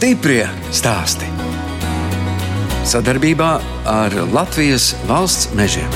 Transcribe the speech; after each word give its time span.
Stiprie 0.00 0.46
stāsti. 0.72 1.26
Sadarbībā 2.88 3.48
ar 3.84 4.14
Latvijas 4.32 4.94
valsts 5.04 5.50
mežiem. 5.52 5.90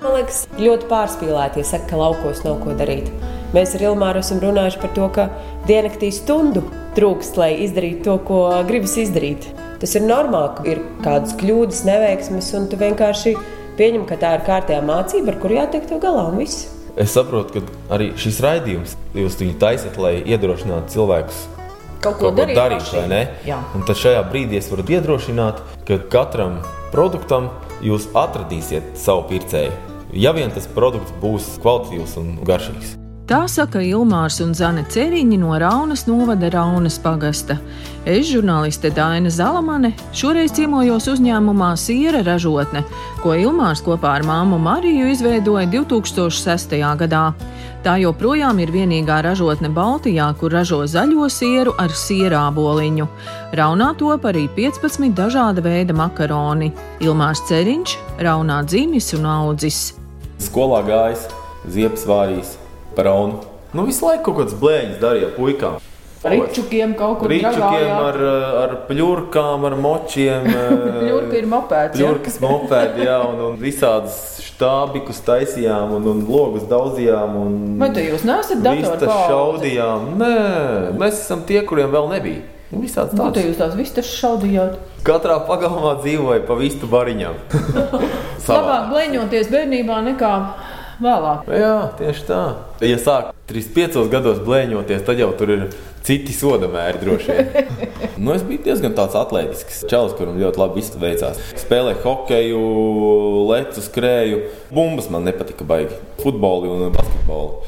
Man 0.00 0.14
liekas, 0.14 0.38
ļoti 0.56 0.88
pārspīlēti, 0.88 1.60
ja 1.60 1.68
saka, 1.68 1.90
ka 1.90 1.98
laukos 2.00 2.40
nav 2.46 2.56
ko 2.62 2.72
darīt. 2.78 3.10
Mēs 3.52 3.74
ar 3.76 3.84
Ilmāru 3.90 4.22
esam 4.24 4.40
runājuši 4.40 4.80
par 4.80 4.94
to, 4.96 5.10
ka 5.12 5.26
diennaktī 5.68 6.08
stundu 6.16 6.62
trūkst, 6.96 7.36
lai 7.36 7.50
izdarītu 7.66 8.06
to, 8.06 8.16
ko 8.30 8.40
gribas 8.70 8.96
izdarīt. 9.04 9.50
Tas 9.84 9.92
ir 10.00 10.08
normāli, 10.08 10.54
ka 10.56 10.66
ir 10.72 10.82
kādas 11.04 11.36
kļūdas, 11.36 11.84
neveiksmes, 11.90 12.50
un 12.56 12.70
tu 12.72 12.80
vienkārši 12.80 13.34
pieņem, 13.76 14.08
ka 14.08 14.16
tā 14.24 14.32
ir 14.38 14.48
kārtējā 14.48 14.80
mācība, 14.88 15.34
ar 15.34 15.40
kuru 15.44 15.60
jātiek 15.60 15.84
tev 15.92 16.00
galā 16.06 16.30
un 16.32 16.40
viss. 16.40 16.64
Es 16.96 17.12
saprotu, 17.12 17.60
ka 17.60 17.92
arī 17.92 18.08
šis 18.16 18.40
raidījums, 18.40 18.96
jūs 19.12 19.36
viņu 19.44 19.60
taisat, 19.60 20.00
lai 20.00 20.16
iedrošinātu 20.24 20.96
cilvēkus 20.96 21.44
Kaut 22.02 22.20
ko 22.20 22.30
darīt 22.30 22.56
darīt 22.58 22.84
paši. 22.84 22.96
vai 23.00 23.08
ne? 23.10 23.20
Jā. 23.48 23.58
Un 23.74 23.82
tad 23.88 23.98
šajā 23.98 24.22
brīdī 24.30 24.60
es 24.60 24.70
varu 24.70 24.86
iedrošināt, 24.86 25.64
ka 25.88 25.98
katram 26.12 26.60
produktam 26.92 27.50
jūs 27.82 28.08
atradīsiet 28.14 28.94
savu 28.98 29.26
pircēju. 29.32 29.74
Ja 30.14 30.32
vien 30.32 30.54
tas 30.54 30.70
produkts 30.70 31.12
būs 31.20 31.58
kvalitatīvs 31.62 32.16
un 32.22 32.38
garšīgs. 32.48 33.07
Tā 33.28 33.42
saka 33.44 33.82
Ilmārs 33.84 34.38
un 34.40 34.54
Zane 34.56 34.86
Ceriņi 34.88 35.36
no 35.36 35.52
Raunas 35.60 36.06
novada 36.08 36.48
Raunas 36.48 36.94
pagasta. 37.04 37.58
Es, 38.08 38.30
žurnāliste 38.30 38.88
Daina 38.96 39.28
Zalamane, 39.28 39.90
šoreiz 40.16 40.54
ciemojos 40.56 41.10
uzņēmumā 41.12 41.74
Siera 41.76 42.22
ražotne, 42.24 42.80
ko 43.20 43.34
Ilmārs 43.36 43.82
kopā 43.84 44.14
ar 44.16 44.22
māmu 44.24 44.56
Mariju 44.64 45.10
izveidoja 45.12 45.68
2006. 45.74 46.72
gadā. 47.02 47.26
Tā 47.84 47.98
joprojām 48.00 48.62
ir 48.64 48.72
vienīgā 48.72 49.18
ražotne 49.26 49.68
Baltijā, 49.76 50.30
kur 50.40 50.56
ražo 50.56 50.78
zaļo 50.88 51.28
sieru 51.28 51.74
ar 51.76 51.92
sierāboliņu. 51.92 53.08
Raunā 53.60 53.90
top 54.00 54.24
arī 54.30 54.46
15 54.56 55.12
dažāda 55.18 55.66
veida 55.66 55.92
makaroni. 55.92 56.70
Ilmārs 57.04 57.44
Ceriņš, 57.50 57.98
Raunā 58.24 58.62
dzimis 58.64 59.12
un 59.20 59.28
audzis. 59.34 59.82
Skolā 60.40 60.80
gājis, 60.88 61.28
ziepes 61.68 62.08
vārījis, 62.08 62.56
paraunu. 62.98 63.44
Nu, 63.72 63.84
visu 63.86 64.08
laiku 64.08 64.30
kaut 64.30 64.42
kādas 64.42 64.58
blēņas 64.58 64.98
darīja 65.02 65.30
puikām. 65.36 65.78
Ričukiem 66.18 66.96
kaut 66.98 67.20
kur 67.20 67.30
Rīčukiem 67.30 67.92
ar, 67.94 68.16
ar 68.64 68.72
pļurkām, 68.88 69.66
ar 69.68 69.76
močiem. 69.78 70.48
Ļurka 71.06 71.38
ir 71.38 71.46
mopēds. 71.46 71.94
Pļurkas 71.94 72.40
mopēdi, 72.42 73.06
jā, 73.06 73.20
un, 73.28 73.38
un 73.52 73.58
visādas 73.60 74.16
štābikus 74.48 75.22
taisījām 75.28 75.94
un, 75.94 76.08
un 76.10 76.24
logus 76.26 76.66
daudzījām. 76.70 77.36
Un 77.38 77.58
Vai 77.78 77.92
tu 77.94 78.02
jūs 78.02 78.26
neesat 78.26 78.64
datoru 78.64 79.18
šaudījām. 79.30 80.14
Nē, 80.18 80.34
mēs 80.98 81.22
esam 81.22 81.46
tie, 81.46 81.62
kuriem 81.68 81.94
vēl 81.94 82.10
nebija. 82.16 82.46
Nu, 82.68 82.82
Visāds 82.82 83.14
te 83.14 83.16
tāds. 83.16 83.38
jūs 83.46 83.56
tās 83.56 83.76
vistas 83.78 84.08
šaudījāt? 84.18 84.74
Katrā 85.06 85.38
pagalmā 85.48 85.94
dzīvoja 86.02 86.42
pa 86.44 86.56
vistu 86.58 86.90
bariņām. 86.90 87.38
Labāk 88.48 88.90
bleņoties 88.90 89.48
bērnībā 89.52 90.02
nekā 90.10 90.32
vēlāk. 91.02 91.50
Jā, 91.58 91.74
tieši 91.98 92.24
tā. 92.28 92.40
Ja 92.84 92.98
sāk 93.02 93.30
35 93.50 94.08
gados 94.12 94.40
blēņoties, 94.44 95.04
tad 95.06 95.20
jau 95.20 95.30
tur 95.38 95.52
ir 95.54 95.64
citi 96.06 96.34
soda 96.36 96.68
mēri 96.70 97.02
droši 97.02 97.36
vien. 97.36 97.68
nu, 98.22 98.32
es 98.34 98.44
biju 98.46 98.64
diezgan 98.66 98.96
tāds 98.96 99.16
atletisks 99.18 99.84
čalis, 99.90 100.16
kuram 100.18 100.38
ļoti 100.40 100.62
labi 100.62 100.80
viss 100.80 100.96
veicās. 101.00 101.42
Spēlēju 101.64 102.02
hokeju, 102.04 102.62
lecu, 103.50 103.84
skrēju. 103.84 104.40
Bumbas 104.72 105.10
man 105.12 105.28
nepatika 105.28 105.66
baigi. 105.68 105.98
Futbolu 106.22 106.74
un 106.76 106.90
basketbolu. 106.94 107.62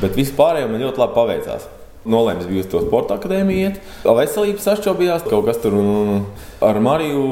Bet 0.00 0.16
vispārējo 0.16 0.72
man 0.72 0.84
ļoti 0.86 1.04
labi 1.04 1.18
paveicās. 1.18 1.70
Nolēmis 2.02 2.48
bija 2.50 2.64
uz 2.64 2.68
to 2.70 2.80
sporta 2.82 3.14
akadēmiju 3.14 3.68
iet. 3.68 3.76
Veselība 4.02 4.62
sašķobījās, 4.64 5.26
kaut 5.28 5.46
kas 5.46 5.60
tur 5.62 5.76
un 5.78 6.24
ar 6.62 6.80
Mariju 6.82 7.26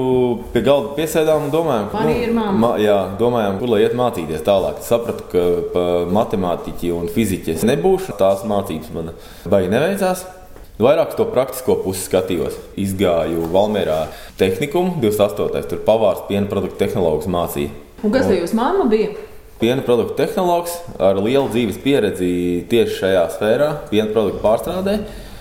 pie 0.55 0.63
galda 0.67 0.93
piesēdām 0.99 1.49
un 1.49 1.55
domājām, 1.55 1.89
ka, 1.91 2.05
mamma. 2.37 2.59
ma, 2.63 2.73
jā, 2.79 2.99
domājām, 3.19 3.59
kur 3.59 3.73
lai 3.73 3.81
iet 3.83 3.97
mācīties 3.99 4.45
tālāk. 4.47 4.79
Sapratu, 4.87 5.27
ka 5.33 5.47
par 5.75 6.13
matemātiķi 6.15 6.93
un 6.95 7.11
fiziķi 7.11 7.57
es 7.57 7.67
nebūšu. 7.67 8.15
Tās 8.21 8.47
mācības 8.47 8.93
man 8.95 9.11
baigi 9.51 9.73
neveicās. 9.75 10.23
Vairāk 10.81 11.13
to 11.19 11.27
praktisko 11.29 11.75
pusi 11.83 12.07
skatījos. 12.07 12.55
Izgāju 12.81 13.51
Valmērā 13.53 14.05
tehnikumu, 14.41 14.95
28. 15.03 15.67
tur 15.69 15.83
pavārs 15.85 16.23
piena 16.31 16.49
produktu 16.49 16.81
tehnoloģijas 16.81 17.35
mācīja. 17.35 17.75
Un 18.01 18.15
kas 18.15 18.31
te 18.31 18.39
jūs 18.39 18.55
mamma 18.57 18.87
bija? 18.89 19.11
Piena 19.61 19.83
produktu 19.85 20.15
tehnoloģis 20.17 20.77
ar 21.05 21.19
lielu 21.21 21.51
dzīves 21.53 21.81
pieredzi 21.85 22.29
tieši 22.71 22.95
šajā 22.97 23.25
sfērā, 23.35 23.67
piena 23.91 24.09
produktu 24.09 24.41
pārstrādē. 24.41 24.95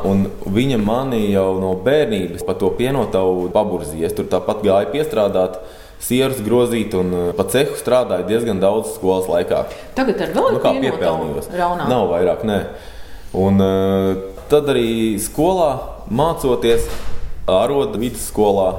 Un 0.07 0.25
viņa 0.43 0.79
mani 0.79 1.21
jau 1.31 1.53
no 1.59 1.69
bērnības 1.85 2.43
pa 2.47 2.55
to 2.59 2.71
pienotavu 2.75 3.47
paburzīja. 3.55 4.09
Es 4.09 4.17
tur 4.17 4.27
tāpat 4.31 4.59
gāju 4.65 4.91
piestrādāt, 4.91 5.55
sierus 6.03 6.39
grozīt 6.43 6.95
un 6.99 7.15
uh, 7.15 7.23
pa 7.35 7.47
cehu 7.51 7.79
strādāju 7.79 8.27
diezgan 8.27 8.59
daudz 8.59 8.93
skolas 8.97 9.27
laikā. 9.31 9.65
Tagad 9.95 10.23
ar 10.27 10.35
vēl 10.35 10.51
Nu, 10.55 10.61
kā 10.63 10.75
vienu 10.75 10.93
piepelnījos. 10.97 11.51
Raunā. 11.55 11.87
Nav 11.91 12.11
vairāk, 12.11 12.43
nē. 12.47 12.59
Un 13.39 13.63
uh, 13.63 14.13
tad 14.51 14.71
arī 14.71 15.15
skolā 15.23 15.73
mācoties, 16.11 16.91
arodu 17.47 18.03
vidusskolā, 18.03 18.71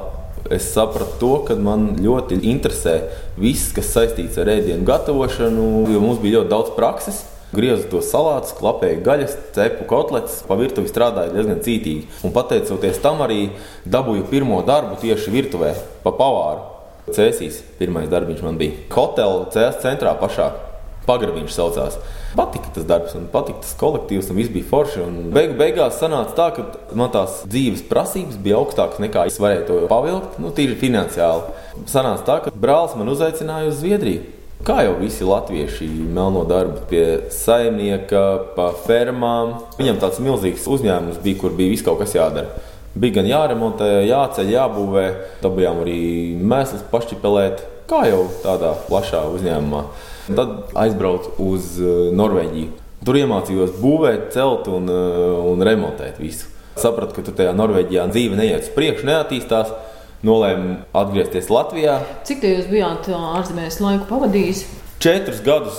es 0.49 0.71
sapratu 0.73 1.19
to, 1.21 1.33
ka 1.49 1.57
man 1.61 1.91
ļoti 2.01 2.41
interesē 2.51 2.97
viss, 3.41 3.75
kas 3.77 3.93
saistīts 3.95 4.39
ar 4.41 4.49
ēdienu 4.55 4.87
gatavošanu, 4.89 5.67
jo 5.93 6.01
mums 6.03 6.23
bija 6.23 6.41
ļoti 6.41 6.53
daudz 6.55 6.73
prakses. 6.79 7.21
Griezu 7.51 7.89
to 7.91 7.99
salātus, 8.07 8.55
klapēju 8.55 9.01
gaļas, 9.03 9.35
cepu 9.57 9.89
kotletes, 9.91 10.39
pa 10.47 10.55
virtuvi 10.55 10.87
strādāju 10.87 11.35
diezgan 11.35 11.59
cītīgi. 11.67 12.07
Un 12.23 12.35
pateicoties 12.37 13.03
tam 13.03 13.25
arī 13.27 13.49
dabūju 13.91 14.29
pirmo 14.31 14.63
darbu 14.63 15.01
tieši 15.03 15.35
virtuvē, 15.35 15.75
pa 16.07 16.15
pavāru. 16.15 16.69
Cēsīs 17.11 17.65
pirmais 17.81 18.07
darbs 18.11 18.47
man 18.47 18.61
bija. 18.61 18.79
Hotela 18.95 19.49
CS 19.51 19.83
centrā 19.83 20.15
pašā. 20.21 20.70
Pagrabiņš 21.07 21.55
saucās. 21.55 21.99
Patika 22.37 22.71
tas 22.75 22.87
darbs, 22.87 23.15
un 23.19 23.27
patika 23.33 23.65
tas 23.65 23.73
kolektīvs, 23.81 24.29
un 24.31 24.39
viss 24.39 24.53
bija 24.53 24.69
forši. 24.71 25.07
Beigu 25.35 25.57
beigās 25.59 25.99
sanāca 25.99 26.37
tā, 26.37 26.49
ka 26.57 26.97
man 26.99 27.11
tās 27.15 27.41
dzīves 27.51 27.87
prasības 27.89 28.39
bija 28.41 28.61
augstākas 28.61 29.01
nekā 29.03 29.25
es 29.31 29.41
varēju 29.43 29.65
to 29.67 29.79
pavilkt, 29.91 30.37
nu, 30.43 30.53
tīri 30.55 30.77
finansiāli. 30.79 31.57
Sanāca 31.91 32.27
tā, 32.27 32.37
ka 32.45 32.55
brālis 32.55 32.99
man 33.01 33.11
uzaicināja 33.11 33.73
uz 33.73 33.81
Zviedriju. 33.81 34.37
Kā 34.61 34.83
jau 34.85 34.99
visi 35.01 35.25
latvieši 35.25 35.87
melno 36.13 36.43
darbu 36.45 36.83
pie 36.91 37.05
saimnieka, 37.33 38.25
pa 38.53 38.67
fermām. 38.85 39.55
Viņam 39.79 40.03
tāds 40.03 40.21
milzīgs 40.21 40.67
uzņēmums 40.69 41.23
bija, 41.25 41.39
kur 41.41 41.55
bija 41.57 41.73
viss 41.73 41.87
kaut 41.87 42.03
kas 42.03 42.13
jādara. 42.13 42.61
Bija 42.93 43.21
gan 43.21 43.31
jāremontē, 43.31 43.89
jāceļ, 44.05 44.51
jābūvē, 44.53 45.07
dabūjām 45.41 45.81
arī 45.87 46.01
mēslus 46.43 46.85
pašķipelēt, 46.93 47.63
kā 47.91 48.05
jau 48.09 48.23
tādā 48.45 48.75
plašā 48.89 49.25
uzņēmumā. 49.35 49.83
Tad 50.31 50.75
aizbraucu 50.79 51.35
uz 51.51 51.75
eh, 51.83 52.09
Norvēģiju. 52.17 52.73
Tur 53.07 53.17
iemācījos 53.17 53.77
būvēt, 53.81 54.31
celt 54.35 54.69
un, 54.71 54.91
eh, 54.93 55.23
un 55.53 55.65
remontēt 55.67 56.21
visu. 56.23 56.51
Sapratu, 56.81 57.17
ka 57.17 57.27
tur 57.27 57.37
tajā 57.37 57.55
Norvēģijā 57.59 58.07
dzīve 58.13 58.39
neiet 58.39 58.69
uz 58.69 58.75
priekšu, 58.77 59.09
neattīstās. 59.11 59.73
Nolēmu 60.21 60.75
atgriezties 61.01 61.47
Latvijā. 61.49 61.95
Cik 62.29 62.43
te 62.43 62.51
jūs 62.53 62.67
bijāt 62.69 63.07
ā, 63.09 63.21
ārzemēs 63.39 63.79
laiku 63.81 64.05
pavadījis? 64.11 64.67
Četrus 65.01 65.41
gadus, 65.41 65.79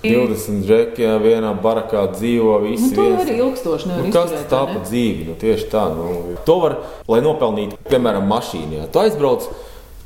20 0.00 0.64
žekiem, 0.64 1.18
vienā 1.20 1.50
barakā 1.60 2.06
dzīvo 2.14 2.54
visi. 2.64 2.94
Nu, 2.94 2.96
to 2.96 3.20
arī 3.20 3.36
ilgstoši 3.36 3.90
nevar 3.90 4.06
Nu, 4.06 4.12
izturēt, 4.14 4.46
tā 4.48 4.62
vai 4.62 4.72
ne? 4.72 4.78
pa 4.78 4.88
dzīvi? 4.88 5.26
Nu, 5.28 5.36
tieši 5.40 5.68
tā. 5.72 5.84
Nu, 5.92 6.36
to 6.48 6.56
var, 6.62 6.78
lai 7.12 7.20
nopelnītu, 7.24 7.76
piemēram, 7.90 8.24
mašīnā. 8.32 8.86
Tu 8.92 9.02
aizbrauc 9.02 9.44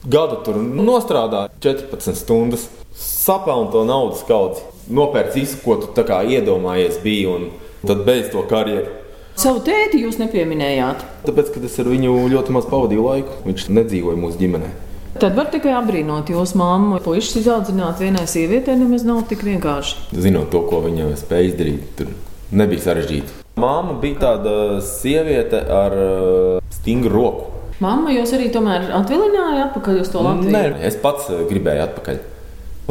gadu 0.04 0.40
tur 0.44 0.60
un 0.60 0.70
nostrādā 0.86 1.48
14 1.60 2.16
stundas, 2.16 2.68
sapelni 2.96 3.72
to 3.72 3.84
naudas 3.88 4.22
kaudzi, 4.28 4.64
nopērc 4.90 5.36
visu, 5.36 5.60
ko 5.64 5.76
tu 5.80 6.02
iedomājies 6.02 7.00
bija, 7.04 7.36
un 7.36 7.50
tad 7.86 8.04
beidz 8.06 8.30
to 8.32 8.44
karjeru. 8.48 8.98
Savu 9.40 9.62
tēti 9.64 10.02
jūs 10.02 10.18
nepieminējāt. 10.20 11.04
Tāpēc, 11.24 11.52
kad 11.54 11.64
es 11.64 11.78
ar 11.80 11.88
viņu 11.88 12.26
ļoti 12.28 12.52
maz 12.52 12.66
pavadīju 12.68 13.04
laiku, 13.06 13.36
viņš 13.46 13.68
nedzīvoja 13.72 14.20
mūsu 14.20 14.40
ģimenē. 14.40 14.72
Tad 15.20 15.34
var 15.36 15.48
tikai 15.52 15.72
apbrīnot 15.78 16.28
jūsu 16.30 16.58
mammu. 16.60 16.98
Puisis 17.04 17.40
izaudzināt 17.40 18.02
vienai 18.02 18.26
sievietei 18.30 18.76
nemaz 18.78 19.02
nav 19.04 19.24
tik 19.30 19.42
vienkārši. 19.46 20.10
Zinot 20.16 20.52
to, 20.52 20.62
ko 20.68 20.82
viņa 20.84 21.08
spēja 21.20 21.50
izdarīt, 21.50 21.88
tur 21.98 22.12
nebija 22.52 22.84
sarežģīti. 22.84 23.40
Māma 23.60 23.96
bija 24.00 24.20
tāda 24.26 24.52
sieviete 24.84 25.60
ar 25.72 25.96
uh, 25.96 26.70
stingru 26.72 27.16
roku. 27.16 27.59
Mamma 27.80 28.12
jūs 28.12 28.34
arī 28.36 28.50
tomēr 28.52 28.90
atvilināja 28.92 29.70
atpakaļ 29.70 30.02
uz 30.02 30.10
to 30.12 30.20
Latviju. 30.20 30.52
Nē, 30.52 30.82
es 30.84 30.98
pats 31.00 31.30
eh, 31.32 31.46
gribēju 31.48 31.86
atpakaļ. 31.86 32.18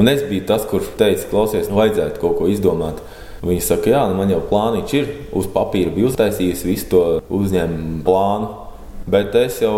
Un 0.02 0.10
es 0.10 0.24
biju 0.26 0.48
tas, 0.50 0.66
kurš 0.66 0.96
teica, 0.98 1.28
klausies, 1.30 1.70
vajadzētu 1.70 2.22
kaut 2.24 2.40
ko 2.40 2.48
izdomāt. 2.50 3.04
Viņa 3.44 3.66
saka, 3.68 3.92
jā, 3.94 4.02
nu 4.10 4.18
man 4.18 4.34
jau 4.34 4.42
plāniņš 4.50 4.96
ir. 4.98 5.14
Uz 5.38 5.46
papīra 5.54 5.94
bija 5.94 6.10
uztaisījis 6.10 6.66
visu 6.66 6.90
to 6.92 7.04
uzņēmumu 7.38 8.02
plānu. 8.08 8.50
Bet 9.10 9.38
es 9.38 9.62
jau 9.62 9.78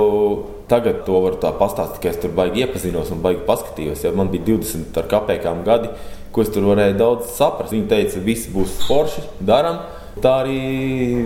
tagad 0.71 1.03
to 1.07 1.19
varu 1.25 1.39
tā 1.43 1.51
pastāstīt, 1.59 1.99
ka 2.03 2.11
es 2.13 2.19
tur 2.23 2.31
baigi 2.35 2.63
iepazinos 2.63 3.11
un 3.11 3.23
baigi 3.23 3.43
paskatījos. 3.47 4.05
Ja 4.07 4.15
man 4.15 4.31
bija 4.31 4.47
20 4.53 5.01
ar 5.01 5.11
kapekām 5.11 5.65
gadi, 5.67 5.91
ko 6.31 6.45
es 6.45 6.55
tur 6.55 6.71
varēju 6.71 6.99
daudz 7.01 7.33
saprast. 7.35 7.75
Viņa 7.75 7.91
teica, 7.91 8.23
viss 8.23 8.51
būs 8.51 8.79
forši, 8.87 9.27
darām. 9.43 9.83
Tā 10.23 10.41
arī 10.45 10.61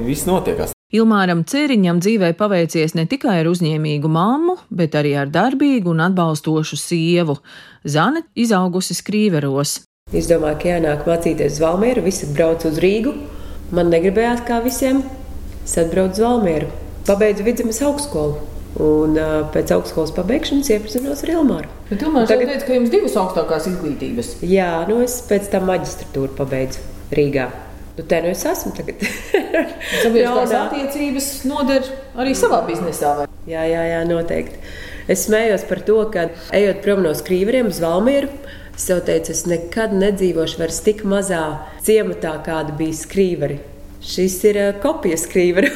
viss 0.05 0.25
notiekās. 0.29 0.75
Ilmāram 0.95 1.42
Cēriņam 1.50 2.00
dzīvē 2.03 2.31
paveicies 2.39 2.94
ne 2.95 3.03
tikai 3.09 3.39
ar 3.42 3.50
uzņēmīgu 3.50 4.09
mammu, 4.12 4.56
bet 4.69 4.95
arī 4.95 5.15
ar 5.19 5.31
darbīgu 5.33 5.92
un 5.92 6.03
atbalstošu 6.06 6.77
sievu. 6.80 7.39
Zane 7.83 8.24
izaugusi 8.38 8.95
skrīveros. 8.95 9.80
Izdomāju, 10.15 10.59
ka 10.62 10.69
jānāk 10.75 11.07
mācīties 11.09 11.57
uz 11.57 11.62
Valmieru, 11.63 12.06
visi 12.06 12.30
brauc 12.31 12.63
uz 12.69 12.77
Rīgu. 12.83 13.15
Man 13.75 13.89
negribējās 13.89 14.45
kā 14.45 14.62
visiem. 14.63 15.01
Es 15.65 15.74
atbraucu 15.81 16.19
uz 16.19 16.24
Valmieru, 16.27 16.69
pabeidzu 17.09 17.48
vidzemes 17.48 17.81
augstskolu. 17.89 18.38
Un 18.86 19.15
uh, 19.18 19.36
pēc 19.56 19.71
augstskolas 19.74 20.13
pabeigšanas 20.15 20.69
iepazinos 20.75 21.25
ar 21.25 21.36
Ilmāru. 21.39 21.71
Bet 21.89 22.06
Ilmārs 22.06 22.30
Tagad... 22.30 22.51
teica, 22.53 22.68
ka 22.69 22.77
jums 22.77 22.94
divas 22.94 23.15
augstākās 23.19 23.71
izglītības. 23.71 24.36
Jā, 24.45 24.71
nu 24.91 25.01
es 25.03 25.21
pēc 25.25 25.50
tam 25.56 25.71
maģistratūru 25.71 26.36
pabeidzu 26.38 26.83
Rīgā. 27.15 27.50
Nu, 27.95 28.03
te 28.03 28.19
nu 28.21 28.27
es 28.27 28.44
esmu 28.44 28.74
tagad. 28.75 29.00
Sabiedriskās 30.03 30.53
attiecības 30.59 31.30
noder 31.47 31.86
arī 32.19 32.33
savā 32.36 32.59
biznesā. 32.68 33.13
Vai? 33.21 33.27
Jā, 33.47 33.63
jā, 33.69 33.86
jā, 33.88 34.01
noteikti. 34.09 34.59
Es 35.12 35.24
smējos 35.30 35.63
par 35.69 35.80
to, 35.88 36.01
ka 36.12 36.27
ejot 36.57 36.81
prom 36.83 37.06
no 37.06 37.13
skrīveriem 37.15 37.69
uz 37.71 37.80
Valmieru, 37.83 38.27
es 38.75 38.89
jau 38.89 38.97
teicu, 39.06 39.31
es 39.31 39.45
nekad 39.47 39.95
nedzīvošu 39.95 40.59
vairs 40.59 40.81
tik 40.83 41.06
mazā 41.07 41.44
ciematā, 41.86 42.33
kāda 42.44 42.75
bija 42.75 43.00
skrīveri. 43.00 43.62
Šis 44.06 44.38
ir 44.50 44.59
uh, 44.59 44.71
kopija 44.83 45.15
skrīveru. 45.21 45.71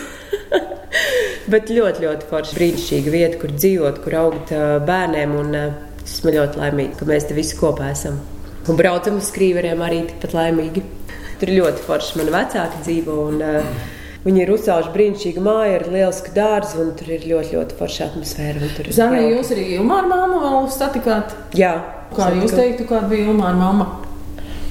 Bet 1.54 1.72
ļoti, 1.72 2.04
ļoti 2.04 2.28
forša, 2.30 2.58
brīnišķīga 2.58 3.14
vieta, 3.16 3.40
kur 3.42 3.56
dzīvot, 3.56 4.04
kur 4.04 4.20
augt 4.26 4.52
uh, 4.52 4.76
bērniem. 4.86 5.40
Un, 5.40 5.56
es 6.04 6.18
esmu 6.18 6.36
ļoti 6.36 6.60
laimīga, 6.60 7.00
ka 7.00 7.08
mēs 7.10 7.30
te 7.30 7.38
visi 7.38 7.56
kopā 7.58 7.94
esam. 7.94 8.20
Un 8.70 8.78
braucam 8.78 9.22
uz 9.22 9.32
skrīveriem 9.32 9.80
arī 9.86 10.04
tikpat 10.10 10.36
laimīgi. 10.36 10.84
Tur 11.40 11.50
ir 11.54 11.62
ļoti 11.64 11.86
forši. 11.88 12.18
Mani 12.20 12.36
vecāki 12.36 12.84
dzīvo. 12.86 13.18
Un, 13.30 13.42
uh, 13.42 13.88
Viņi 14.20 14.42
ir 14.44 14.50
uzcēluši 14.52 14.90
brīnišķīgu 14.92 15.42
māju 15.46 15.76
ar 15.78 15.84
lielisku 15.88 16.34
dārzu, 16.36 16.82
un 16.84 16.90
tur 17.00 17.08
ir 17.16 17.22
ļoti, 17.24 17.54
ļoti 17.56 17.76
forša 17.80 18.08
atmosfēra. 18.10 18.68
ir 18.84 18.90
Zanē, 18.92 19.22
jūs 19.32 19.54
arī 19.56 19.64
Ilmāra 19.78 20.10
mammu 20.12 20.42
vēl 20.44 20.68
satikāt. 20.76 21.32
Jā, 21.56 21.70
Kā 22.18 22.28
jūs 22.36 22.52
teiktu, 22.52 22.84
kāda 22.90 23.08
bija 23.08 23.30
Ilmāra 23.30 23.56
mamma? 23.56 23.86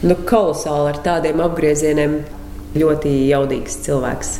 Nu, 0.02 0.18
kolosāli 0.28 0.90
ar 0.92 1.00
tādiem 1.06 1.40
apgriezieniem. 1.40 2.18
Ļoti 2.76 3.14
jaudīgs 3.30 3.78
cilvēks. 3.86 4.34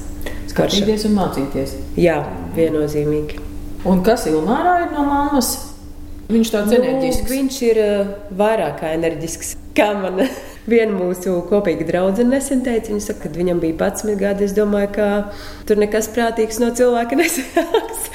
Skatīties 0.52 1.06
un 1.08 1.16
mācīties. 1.16 1.72
Jā, 1.96 2.18
viennozīmīgi. 2.58 3.40
Un 3.88 4.02
kas 4.04 4.26
Ilmārā 4.28 4.74
ir 4.84 4.92
no 4.92 5.06
mammas? 5.08 5.54
Viņš 6.28 6.52
tāds 6.52 6.74
Nu, 6.74 6.82
enerģisks. 6.82 7.30
viņš 7.32 7.58
ir 7.70 7.80
uh, 7.80 8.14
vairāk 8.36 8.84
enerģisks. 8.92 9.54
Kā 9.78 9.94
man 9.96 10.20
viena 10.68 10.94
mūsu 10.94 11.38
kopīga 11.48 11.86
draudzene 11.88 12.36
nesen 12.36 12.62
teica, 12.66 12.92
viņa 12.92 13.04
saka, 13.04 13.26
kad 13.26 13.38
viņam 13.38 13.62
bija 13.62 13.76
11 13.78 14.18
gadi, 14.20 14.48
es 14.48 14.56
domāju, 14.56 14.90
ka 14.96 15.08
tur 15.68 15.80
nekas 15.80 16.10
prātīgs 16.14 16.60
no 16.62 16.70
cilvēka 16.76 17.18
nesāks. 17.22 18.10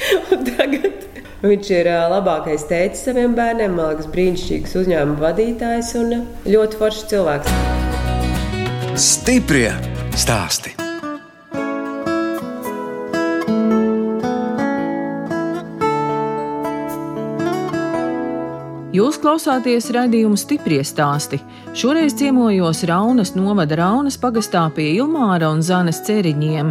Tagad 0.53 1.07
viņš 1.43 1.73
ir 1.79 1.89
labākais 2.13 2.67
teicis 2.69 3.03
saviem 3.09 3.35
bērniem, 3.37 3.75
man 3.77 3.93
liekas, 3.93 4.11
brīnišķīgs 4.13 4.77
uzņēmuma 4.83 5.25
vadītājs 5.25 5.95
un 6.01 6.15
ļoti 6.47 6.79
foršs 6.79 7.09
cilvēks. 7.11 7.59
Stiprie 8.93 9.69
stāsti. 10.13 10.82
Jūs 18.93 19.15
klausāties 19.17 19.87
raidījumu 19.89 20.35
stipri 20.37 20.75
stāstī. 20.85 21.39
Šoreiz 21.73 22.13
ciemojos 22.19 22.83
Raunas 22.85 23.31
novada 23.33 23.79
Raunas 23.79 24.19
pagastā 24.21 24.67
pie 24.75 24.91
Ilmāra 24.99 25.47
un 25.49 25.63
Zanes 25.65 26.03
ceriņiem. 26.05 26.69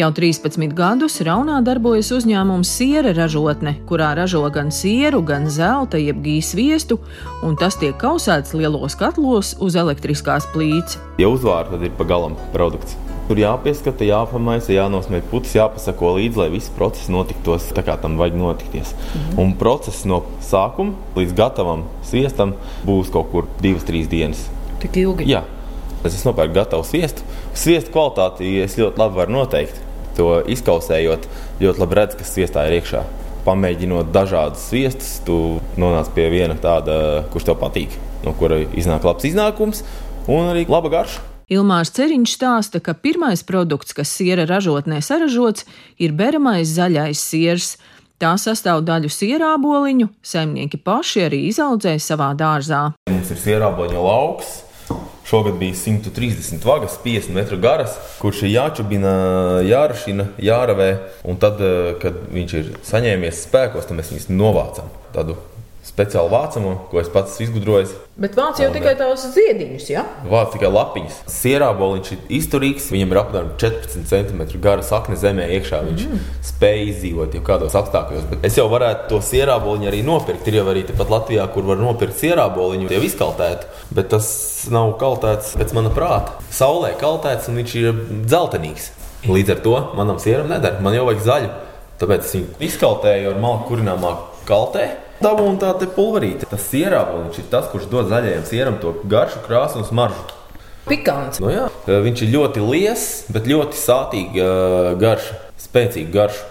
Jau 0.00 0.08
13 0.16 0.72
gadus 0.78 1.18
Raunā 1.28 1.58
darbojas 1.66 2.08
uzņēmums 2.16 2.70
Siera 2.72 3.12
ražotne, 3.12 3.74
kurā 3.90 4.14
ražo 4.16 4.46
gan 4.54 4.72
sieru, 4.72 5.20
gan 5.20 5.44
zelta, 5.52 6.00
jeb 6.00 6.24
gīs 6.24 6.54
viestu, 6.56 7.02
un 7.44 7.60
tas 7.60 7.76
tiek 7.76 8.00
kausēts 8.00 8.56
lielos 8.56 8.96
katlos 8.96 9.52
uz 9.60 9.76
elektriskās 9.76 10.48
plīts. 10.56 10.96
Ja 11.20 11.28
uzvāra, 11.28 11.68
tad 11.74 11.84
ir 11.84 11.92
pagalam 12.00 12.40
produkts. 12.56 12.96
Tur 13.28 13.36
jāpieskata, 13.36 14.06
jāpamaisa, 14.08 14.72
jānosmēķ 14.72 15.26
putas, 15.28 15.52
jāpasako 15.52 16.14
līdzi, 16.16 16.40
lai 16.40 16.46
viss 16.54 16.72
process 16.72 17.10
notiktos 17.12 17.66
tā, 17.76 17.82
kā 17.84 17.98
tam 18.00 18.16
vajag 18.16 18.38
notikties. 18.40 18.94
-hmm. 18.94 19.40
Un 19.42 19.52
process 19.60 20.04
no 20.04 20.22
sākuma 20.40 20.94
līdz 21.16 21.34
gatavam 21.36 21.84
sviestam 22.02 22.54
būs 22.86 23.12
kaut 23.12 23.30
kur 23.32 23.44
divas, 23.60 23.84
trīs 23.84 24.08
dienas. 24.08 24.48
Tik 24.80 24.96
ilgi. 24.96 25.28
Jā, 25.28 25.42
es 26.04 26.14
esmu 26.14 26.30
nopērcis 26.30 26.54
gatavu 26.54 26.84
sviestu. 26.84 27.22
Sviestu 27.54 27.92
kvalitāti 27.92 28.62
es 28.62 28.78
ļoti 28.78 28.98
labi 28.98 29.16
varu 29.16 29.32
noteikt. 29.32 29.80
To 30.16 30.42
izkausējot, 30.46 31.28
ļoti 31.60 31.78
labi 31.80 31.94
redz, 31.94 32.16
kas 32.16 32.34
sviestā 32.34 32.66
ir 32.66 32.80
iekšā. 32.80 33.02
Pamēģinot 33.44 34.12
dažādas 34.12 34.68
sviestus, 34.68 35.20
tu 35.26 35.60
nonāc 35.76 36.08
pie 36.14 36.30
viena 36.30 36.54
tāda, 36.54 37.24
kurš 37.32 37.44
tev 37.44 37.60
patīk, 37.60 37.90
no 38.24 38.32
kura 38.32 38.64
iznāk 38.74 39.04
labs 39.04 39.24
iznākums 39.24 39.84
un 40.26 40.48
arī 40.48 40.66
laba 40.68 40.88
garša. 40.88 41.37
Ilmārs 41.48 41.88
Ceriņš 41.96 42.32
stāsta, 42.36 42.80
ka 42.84 42.92
pirmais 42.92 43.40
produkts, 43.40 43.94
kas 43.96 44.10
siera 44.12 44.44
ražotnē 44.44 45.00
saražots, 45.00 45.64
ir 45.96 46.12
beramais 46.12 46.68
zaļais 46.76 47.22
siers. 47.24 47.76
Tā 48.20 48.34
sastāvdaļu 48.36 49.08
sierāboliņu 49.14 50.10
saimnieki 50.26 50.80
paši 50.84 51.22
arī 51.28 51.44
izaudzēja 51.48 52.02
savā 52.02 52.32
dārzā. 52.36 52.82
Mums 53.08 53.30
ir 53.32 53.40
sierāboņa 53.40 54.02
lauks. 54.04 54.56
Šogad 55.28 55.56
bija 55.60 55.76
130 55.76 56.64
vagas, 56.64 56.96
50 57.04 57.36
metru 57.36 57.58
garas, 57.60 57.96
kurš 58.20 58.42
ir 58.44 58.54
jāčubina, 58.56 59.12
jārašina, 59.64 60.30
jāravē. 60.40 60.90
Un 61.28 61.36
tad, 61.40 61.60
eh, 61.60 61.94
kad 62.02 62.26
viņš 62.32 62.54
ir 62.60 62.72
saņēmies 62.84 63.44
spēkos, 63.46 63.88
tad 63.88 63.96
mēs 63.96 64.12
viņus 64.12 64.28
novācam. 64.32 64.88
Tādu 65.14 65.36
speciālu 65.88 66.30
vācamo, 66.32 66.74
ko 66.90 67.00
es 67.00 67.08
pats 67.12 67.34
esmu 67.34 67.46
izgudrojis. 67.46 67.94
Bet 68.18 68.36
vāc 68.38 68.58
jau 68.60 68.68
tikai 68.74 68.94
tās 68.98 69.24
ziediņus, 69.34 69.86
ja? 69.92 70.04
Vāc 70.28 70.52
tikai 70.54 70.70
lapiņas. 70.74 71.20
Sierāboliņš 71.30 72.10
ir 72.14 72.34
izturīgs, 72.38 72.88
viņam 72.94 73.14
ir 73.14 73.20
apmēram 73.22 73.52
14 73.62 74.08
cm 74.10 74.42
gara 74.64 74.84
sakne 74.86 75.18
zemē 75.18 75.46
iekšā. 75.58 75.80
Viņš 75.86 76.04
mm. 76.06 76.26
spēj 76.50 76.84
izdzīvot 76.92 77.38
jau 77.38 77.44
kādos 77.46 77.76
apstākļos. 77.78 78.26
Bet 78.32 78.48
es 78.50 78.58
jau 78.58 78.66
varētu 78.72 79.08
to 79.12 79.22
sierāboliņu 79.28 79.90
arī 79.92 80.02
nopirkt. 80.06 80.50
Ir 80.50 80.60
jau 80.60 80.66
arī 80.74 80.84
tepat 80.88 81.14
Latvijā, 81.14 81.46
kur 81.54 81.66
var 81.70 81.80
nopirkt 81.80 82.18
sierāboliņu, 82.20 82.90
jau 82.94 83.02
izkaltētu. 83.06 83.70
Bet 83.94 84.10
tas 84.14 84.28
nav 84.74 84.96
kaltēts 85.00 85.54
pēc 85.58 85.74
mana 85.78 85.94
prāta. 85.94 86.38
Saulē 86.54 86.94
kaltēts 87.00 87.50
un 87.50 87.62
viņš 87.62 87.76
ir 87.80 88.04
dzeltenīgs. 88.26 88.92
Līdz 89.26 89.56
ar 89.56 89.64
to 89.64 89.78
manam 89.98 90.18
sieram 90.22 90.50
nedara. 90.50 90.82
Man 90.82 90.94
jau 90.94 91.08
vajag 91.08 91.24
zaļu. 91.26 91.50
Tāpēc 91.98 92.26
es 92.26 92.34
viņu 92.36 92.58
izkaltēju 92.68 93.32
ar 93.32 93.40
malku 93.42 93.72
kurināmā 93.72 94.12
kaltē. 94.46 94.86
Dabūju 95.18 95.56
tā 95.58 95.72
te 95.80 95.88
pulverīte. 95.90 96.46
Tas 96.50 96.66
sierāboliņš 96.70 97.40
ir 97.42 97.46
tas, 97.50 97.66
kurš 97.72 97.88
dod 97.90 98.10
zaļajam 98.10 98.44
sieram 98.46 98.76
to 98.82 98.92
garšu, 99.10 99.42
krāsu 99.46 99.80
un 99.80 99.88
smaržu. 99.88 100.20
Pikants. 100.88 101.40
Nu, 101.42 101.50
jā, 101.52 101.66
viņš 101.86 102.22
ir 102.24 102.30
ļoti 102.32 102.62
liels, 102.64 103.06
bet 103.34 103.48
ļoti 103.50 103.76
sātīga 103.76 104.44
uh, 104.44 104.92
garša, 105.00 105.40
spēcīga 105.60 106.14
garša. 106.14 106.46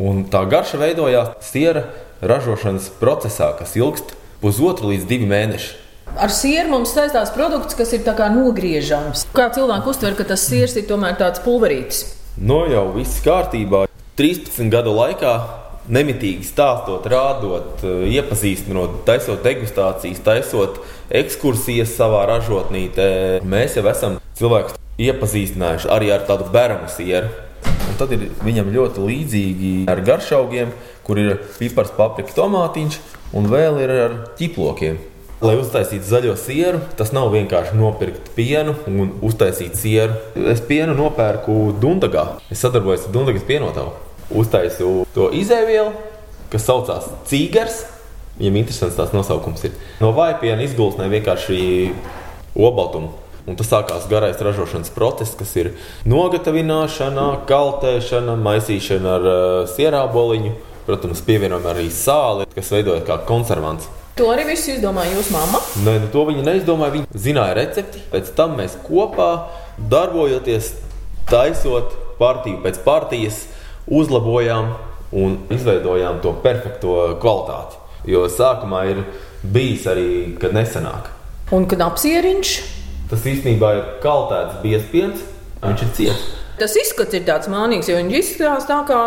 Un 0.00 0.24
tā 0.32 0.40
garša 0.48 0.80
veidojās 0.80 1.36
siera 1.44 1.84
ražošanas 2.24 2.88
procesā, 3.00 3.52
kas 3.58 3.76
ilgst 3.78 4.16
pusotru 4.40 4.94
līdz 4.94 5.06
divi 5.10 5.28
mēneši. 5.30 5.76
Ar 6.18 6.32
sieru 6.34 6.72
mums 6.72 6.90
saistās 6.96 7.30
produkts, 7.30 7.76
kas 7.78 7.92
ir 7.94 8.02
kā 8.02 8.26
nogriežams. 8.32 9.28
Kā 9.36 9.46
cilvēki 9.54 9.92
uztver, 9.92 10.16
ka 10.18 10.26
tas 10.32 10.42
siers 10.42 10.74
ir 10.80 10.88
tomēr 10.88 11.20
tāds 11.20 11.42
pulverītis? 11.44 12.02
No 12.40 12.62
Nu, 12.64 12.72
jau 12.72 12.86
viss 12.94 13.20
kārtībā. 13.22 13.84
13 14.18 14.70
gadu 14.72 14.92
laikā 14.96 15.32
nemitīgi 15.90 16.46
stāstot, 16.46 17.06
rādot, 17.10 17.84
eh, 17.84 18.06
iepazīstinot, 18.16 19.02
taisot 19.08 19.42
degustācijas, 19.46 20.22
taisot 20.24 20.80
ekskursijas 21.10 21.94
savā 21.98 22.26
ražotnī. 22.30 22.88
Mēs 23.44 23.76
jau 23.76 23.86
esam 23.90 24.18
cilvēkus 24.38 24.78
iepazīstinājuši 25.00 25.90
arī 25.92 26.10
ar 26.14 26.26
tādu 26.28 26.48
bērnu 26.52 26.90
sieru. 26.92 27.30
Un 27.90 27.96
tad 27.98 28.12
ir 28.14 28.28
viņam 28.44 28.72
ļoti 28.72 29.04
līdzīgi 29.04 29.70
ar 29.90 30.00
garšaugiem, 30.06 30.72
kur 31.04 31.18
ir 31.18 31.38
pipars, 31.58 31.92
paprika, 31.96 32.34
tomātiņš 32.36 33.00
un 33.36 33.48
vēl 33.50 33.80
ir 33.84 33.94
ar 34.06 34.18
ķiplokiem. 34.38 35.00
Lai 35.40 35.54
uztaisītu 35.56 36.04
zaļo 36.04 36.34
sieru, 36.36 36.82
tas 36.98 37.14
nav 37.16 37.30
vienkārši 37.32 37.78
nopirkt 37.78 38.28
pienu 38.36 38.74
un 38.86 39.14
uztaisīt 39.24 39.78
sieru. 39.80 40.18
Es 40.52 40.60
pienu 40.60 40.92
nopērku 40.98 41.72
Dundagā. 41.80 42.26
Es 42.52 42.60
sadarbojos 42.60 43.08
ar 43.08 43.14
Dundagas 43.16 43.48
pienotavu. 43.48 44.09
Uztaisīju 44.30 45.06
to 45.14 45.30
izēvielu, 45.34 45.90
kas 46.52 46.66
saucās 46.68 47.08
Cīgars. 47.30 47.82
Viņam 48.38 48.60
interesants 48.62 48.96
tās 48.96 49.10
nosaukums 49.12 49.64
ir. 49.66 49.74
No 50.00 50.12
vājpiena 50.16 50.62
izgulsnē 50.64 51.10
vienkārši 51.10 51.58
obaltumu. 52.56 53.10
Un 53.48 53.56
tas 53.58 53.70
sākās 53.72 54.06
garais 54.08 54.38
ražošanas 54.40 54.92
process, 54.94 55.34
kas 55.36 55.52
ir 55.58 55.72
nogatavināšana, 56.08 57.26
kaltēšana, 57.48 58.36
maisīšana 58.38 59.14
ar 59.16 59.26
uh, 59.26 59.46
sierāboliņu. 59.72 60.52
Protams, 60.86 61.22
pievienojam 61.26 61.66
arī 61.70 61.88
sāli, 61.92 62.46
kas 62.54 62.70
veidojas 62.72 63.04
kā 63.08 63.18
konservants. 63.26 63.88
To 64.18 64.28
arī 64.32 64.46
viss 64.50 64.68
izdomāja 64.68 65.14
jūsu 65.14 65.32
mamma. 65.34 65.60
Nē, 65.84 65.96
nu, 66.02 66.08
to 66.12 66.24
viņa 66.28 66.44
neizdomāja. 66.46 66.94
Viņa 66.98 67.20
zināja 67.26 67.56
recepti. 67.56 68.02
Pēc 68.12 68.32
tam 68.36 68.56
mēs 68.58 68.76
kopā 68.84 69.30
darbojoties, 69.90 70.74
taisot 71.30 71.94
partiju 72.20 72.60
pēc 72.64 72.80
partijas 72.84 73.44
uzlabojām 73.90 74.72
un 75.12 75.36
izveidojām 75.50 76.20
to 76.22 76.34
perfekto 76.44 76.96
kvalitāti. 77.22 77.78
Jo 78.08 78.24
sākumā 78.30 78.84
ir 78.92 79.02
bijis 79.42 79.86
arī, 79.90 80.10
kad 80.40 80.54
nesenāk. 80.56 81.10
Un 81.54 81.66
knapsieriņš. 81.68 82.52
Tas 83.10 83.26
īstenībā 83.26 83.72
ir 83.76 83.86
kaltēts 84.04 84.60
biespiens, 84.62 85.24
viņš 85.64 85.84
ir 85.84 85.94
ciets. 85.98 86.28
Tas 86.60 86.76
izskats 86.78 87.16
ir 87.16 87.24
tāds 87.26 87.50
mānīgs, 87.50 87.88
jo 87.90 87.96
viņš 87.98 88.16
izskatās 88.18 88.68
tā 88.68 88.78
kā 88.88 89.00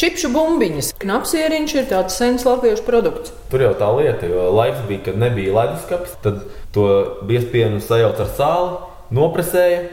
čipšu 0.00 0.30
bumbiņas. 0.34 0.92
Knapsieriņš 1.02 1.74
ir 1.76 1.90
tāds 1.90 2.16
sens 2.18 2.46
latviešu 2.46 2.86
produkts. 2.86 3.34
Tur 3.50 3.66
jau 3.66 3.74
tā 3.78 3.90
lieta, 3.98 4.30
jo 4.30 4.48
laiks 4.54 4.86
bija, 4.88 5.02
kad 5.10 5.20
nebija 5.20 5.54
leduskapis, 5.58 6.16
tad 6.24 6.40
to 6.74 6.86
biespienu 7.28 7.82
sajauc 7.84 8.22
ar 8.24 8.32
sāli, 8.38 8.72
nopresēja, 9.14 9.84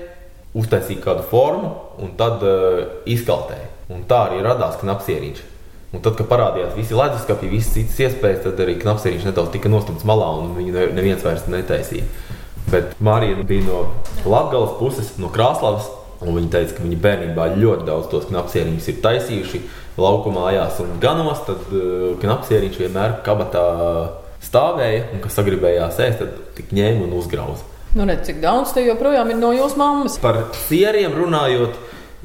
uztaisīja 0.58 1.04
kādu 1.04 1.28
formu 1.32 1.76
un 2.02 2.16
tad 2.20 2.46
uh, 2.46 2.82
izkaltēja. 3.10 3.71
Un 3.92 4.06
tā 4.08 4.26
arī 4.30 4.42
radās 4.46 4.80
knapsieriņš. 4.82 5.48
Un 5.92 6.04
tad, 6.04 6.16
kad 6.16 6.30
parādījās 6.30 6.76
visi 6.78 6.96
leduskapi, 6.96 7.50
visas 7.52 7.74
citas 7.76 7.98
iespējas, 8.00 8.46
tad 8.46 8.62
arī 8.64 8.78
knapsieriņš 8.80 9.26
nedaudz 9.28 9.52
tika 9.52 9.72
nostumts 9.72 10.06
malā 10.08 10.30
un 10.40 10.54
viņu 10.56 10.86
neviens 10.96 11.26
vairs 11.26 11.50
netaisīja. 11.52 12.06
Bet 12.72 12.94
Marija 13.04 13.44
bija 13.44 13.66
no 13.66 13.82
Latvijas 14.24 14.78
puses, 14.80 15.18
no 15.20 15.32
Krasnodarbas. 15.34 15.90
Viņa 16.22 16.52
teica, 16.54 16.76
ka 16.78 16.84
viņa 16.86 16.98
bērnībā 17.02 17.46
ļoti 17.58 17.86
daudz 17.88 18.12
tos 18.12 18.28
knapsieriņus 18.30 18.88
ir 18.92 18.98
taisījuši 19.02 19.62
laukumā, 19.98 20.44
mājās 20.46 20.78
un 20.84 20.92
ganos. 21.02 21.42
Tad 21.48 21.72
uh, 21.74 22.12
knapsieriņš 22.22 22.78
vienmēr 22.78 23.16
kabatā 23.26 23.66
stāvēja 24.46 25.08
un, 25.16 25.22
kas 25.24 25.40
sagribējās 25.40 25.98
ēst, 26.06 26.22
tad 26.22 26.56
tik 26.58 26.70
ņēma 26.78 27.08
un 27.08 27.16
uzgrauza. 27.18 27.66
Nu, 27.98 28.06
redz, 28.08 28.30
cik 28.30 28.38
daudz 28.40 28.72
te 28.72 28.86
joprojām 28.86 29.34
ir 29.34 29.42
no 29.42 29.50
jūsu 29.52 29.82
mammas. 29.82 30.20
Par 30.22 30.46
sieriem 30.70 31.18
runājot, 31.18 31.76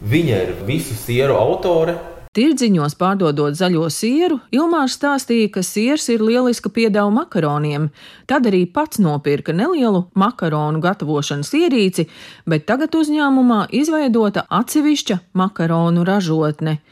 viņa 0.03 0.43
ir 0.45 0.53
visu 0.67 0.95
sieru 0.99 1.39
autore. 1.39 1.97
Tirdziņos 2.37 2.99
pārdodot 3.01 3.55
zaļo 3.57 3.87
sieru, 3.89 4.37
Ilmārs 4.53 4.99
stāstīja, 4.99 5.49
ka 5.55 5.63
siers 5.65 6.05
ir 6.13 6.21
lieliska 6.21 6.69
piedeva 6.69 7.09
makaroniem. 7.09 7.87
Tad 8.29 8.45
arī 8.51 8.67
pats 8.69 9.01
nopirka 9.01 9.55
nelielu 9.57 10.03
makaronu 10.13 10.83
gatavošanas 10.85 11.55
ierīci, 11.57 12.05
bet 12.45 12.67
tagad 12.69 12.93
uzņēmumā 12.93 13.63
izveidota 13.81 14.45
atsevišķa 14.53 15.17
makaronu 15.33 16.05
ražotne. 16.05 16.83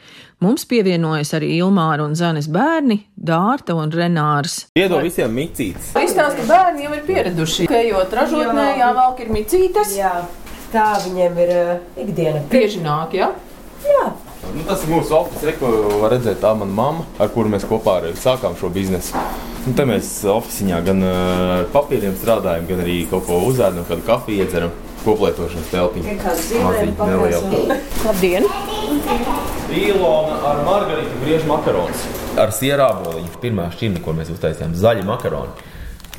Mums 0.41 0.65
pievienojas 0.65 1.35
arī 1.37 1.51
Ilmāra 1.59 2.07
un 2.09 2.17
Zanes 2.17 2.49
bērni, 2.49 3.03
Dārta 3.13 3.77
un 3.77 3.93
Renārs. 3.93 4.63
Iedod 4.73 5.05
visiem 5.05 5.29
micītes. 5.29 5.93
Izstāsta, 5.93 6.41
ka 6.41 6.47
bērni 6.49 6.87
jau 6.87 6.95
ir 6.97 7.05
pieraduši, 7.05 7.69
ka 7.69 7.83
ejot 7.85 8.17
ražotnē, 8.17 8.65
jāvelk 8.81 9.21
ir 9.21 9.31
micītes. 9.37 9.93
Jā, 10.01 10.11
tā 10.75 10.91
viņiem 11.05 11.41
ir 11.45 11.55
uh, 11.55 11.73
ikdiena. 12.03 12.43
Bieži 12.51 12.83
nāk, 12.83 13.15
jā? 13.15 13.31
Jā. 13.85 14.05
Nu, 14.45 14.63
tas 14.67 14.83
ir 14.85 14.91
mūsu 14.93 15.15
oficiāls, 15.17 15.57
ko 15.59 15.71
var 16.03 16.13
redzēt. 16.13 16.39
Tā 16.43 16.53
ir 16.53 16.61
mana 16.61 16.75
mamma, 16.77 17.05
ar 17.21 17.31
kuru 17.33 17.51
mēs 17.53 17.65
kopā 17.67 17.99
arī 18.01 18.13
sākām 18.19 18.57
šo 18.59 18.69
biznesu. 18.73 19.17
Un 19.65 19.75
te 19.77 19.85
mēs 19.89 20.09
oficiālā 20.29 20.81
gan 20.85 21.01
ar 21.09 21.69
papīriem 21.73 22.15
strādājam, 22.19 22.67
gan 22.69 22.83
arī 22.83 22.99
kaut 23.09 23.25
ko 23.29 23.39
uzēdam, 23.49 23.87
kādu 23.89 24.05
kafiju 24.09 24.45
iedzeram. 24.45 24.75
Koplietošanas 25.05 25.67
telpiņu. 25.69 26.13
Maziņu, 26.65 26.93
nelielu. 27.05 27.75
Labdien! 28.07 28.47
Ilona 29.75 30.39
ar 30.49 30.63
margarītu 30.65 31.19
griež 31.21 31.45
makaronus. 31.45 32.07
Ar 32.41 32.53
sierāboliņu. 32.55 33.35
Pirmā 33.43 33.67
šķirne, 33.75 34.01
ko 34.01 34.15
mēs 34.17 34.31
uztaisījām, 34.33 34.73
zaļi 34.81 35.05
makaroni. 35.05 35.69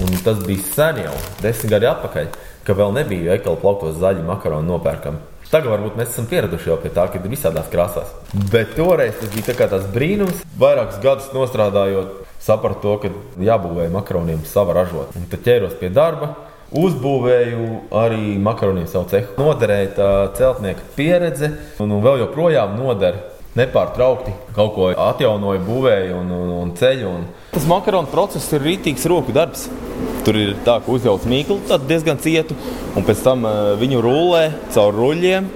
Un 0.04 0.14
tas 0.22 0.38
bija 0.46 0.62
sen 0.70 1.02
jau, 1.02 1.16
desmit 1.42 1.72
gadi 1.72 1.90
atpakaļ, 1.90 2.30
ka 2.66 2.75
vēl 2.75 2.94
nebija 2.96 3.37
veikala 3.37 3.61
plauktos 3.62 3.99
zaļi 4.00 4.26
makaroni 4.26 4.66
nopērkami. 4.68 5.23
Tagad 5.46 5.70
varbūt 5.70 5.99
mēs 5.99 6.11
esam 6.11 6.26
pieraduši 6.26 6.73
jau 6.73 6.76
pie 6.82 6.90
tā, 6.90 7.04
ka 7.06 7.20
ir 7.20 7.28
visādās 7.30 7.68
krāsās. 7.70 8.11
Bet 8.50 8.75
toreiz 8.75 9.14
tas 9.20 9.30
bija 9.30 9.54
tā 9.54 9.68
tāds 9.70 9.87
brīnums, 9.94 10.42
vairākus 10.58 10.99
gadus 11.04 11.28
strādājot, 11.30 12.25
sapratu 12.42 12.82
to, 12.82 12.96
ka 13.04 13.44
jābūvē 13.46 13.87
makaroniem 13.94 14.42
sava 14.49 14.75
ražot. 14.80 15.14
Un 15.14 15.30
tad 15.30 15.46
ķēros 15.46 15.78
pie 15.78 15.92
darba. 15.94 16.35
Uzbūvēju 16.76 17.66
arī 17.94 18.35
makaroniem 18.42 18.88
savu 18.90 19.06
cehu. 19.12 19.37
Noderēja 19.38 19.92
tā 19.94 20.11
celtnieka 20.35 20.82
pieredze, 20.96 21.52
un, 21.78 21.94
un 21.94 22.02
vēl 22.02 22.25
joprojām 22.25 22.75
noder 22.75 23.20
nepārtraukti 23.56 24.34
kaut 24.56 24.75
ko 24.76 24.90
atjaunoju, 24.92 25.62
būvēju 25.66 26.20
un, 26.20 26.32
un, 26.36 26.52
un 26.60 26.75
ceļu. 26.76 27.08
Un... 27.08 27.26
Tas 27.54 27.66
makaronu 27.68 28.10
process 28.12 28.52
ir 28.56 28.64
rītīgs 28.66 29.06
roku 29.10 29.34
darbs. 29.36 29.66
Tur 30.26 30.36
ir 30.36 30.54
tā, 30.66 30.80
ka 30.82 30.92
uzjauc 30.92 31.25
mīklu 31.30 31.60
diezgan 31.86 32.20
cietu, 32.20 32.56
un 32.98 33.06
pēc 33.06 33.22
tam 33.25 33.46
uh, 33.46 33.75
viņu 33.80 34.02
rullē 34.04 34.44
caur 34.75 34.96
ruļļiem. 34.96 35.48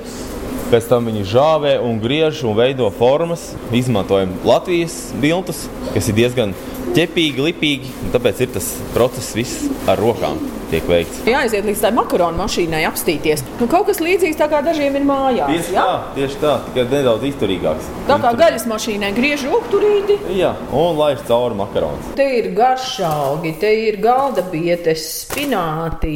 Pēc 0.71 0.87
tam 0.87 1.09
viņi 1.11 1.25
žāvē 1.27 1.73
un 1.83 1.99
griež 1.99 2.45
un 2.47 2.55
veido 2.55 2.87
formas. 2.95 3.49
Izmantojam 3.75 4.37
Latvijas 4.47 5.11
bildes, 5.19 5.65
kas 5.91 6.09
ir 6.13 6.15
diezgan 6.21 6.55
ķepīgi, 6.97 7.45
lipīgi. 7.49 7.93
Tāpēc 8.15 8.47
ir 8.47 8.57
tas 8.57 8.71
process 8.95 9.35
viss 9.37 9.69
ar 9.91 10.01
rokām 10.01 10.41
tiek 10.71 10.87
veikts. 10.87 11.23
Jāaiziet 11.29 11.67
līdz 11.67 11.83
tai 11.83 11.91
makaronu 11.95 12.39
mašīnai 12.41 12.83
apstīties. 12.89 13.43
Nu, 13.59 13.67
kaut 13.71 13.89
kas 13.89 14.01
līdzīgs 14.03 14.39
tā 14.39 14.47
kā 14.51 14.61
dažiem 14.67 14.99
ir 14.99 15.07
mājās. 15.09 15.51
Tieši 15.51 15.75
jā? 15.75 15.85
tā, 15.87 15.97
tieši 16.17 16.41
tā, 16.43 16.55
tikai 16.69 16.85
nedaudz 16.93 17.27
izturīgāks. 17.31 17.91
Tā 18.09 18.19
kā 18.23 18.33
gaļas 18.39 18.67
mašīnai 18.71 19.11
griež 19.17 19.47
rūkturīti. 19.49 20.19
Jā, 20.39 20.53
un 20.77 21.01
laiž 21.01 21.25
cauri 21.29 21.59
makaronus. 21.59 22.13
Te 22.19 22.27
ir 22.39 22.51
garšaugi, 22.57 23.55
te 23.63 23.73
ir 23.89 24.01
galda 24.03 24.47
bietes, 24.53 25.07
spināti, 25.25 26.15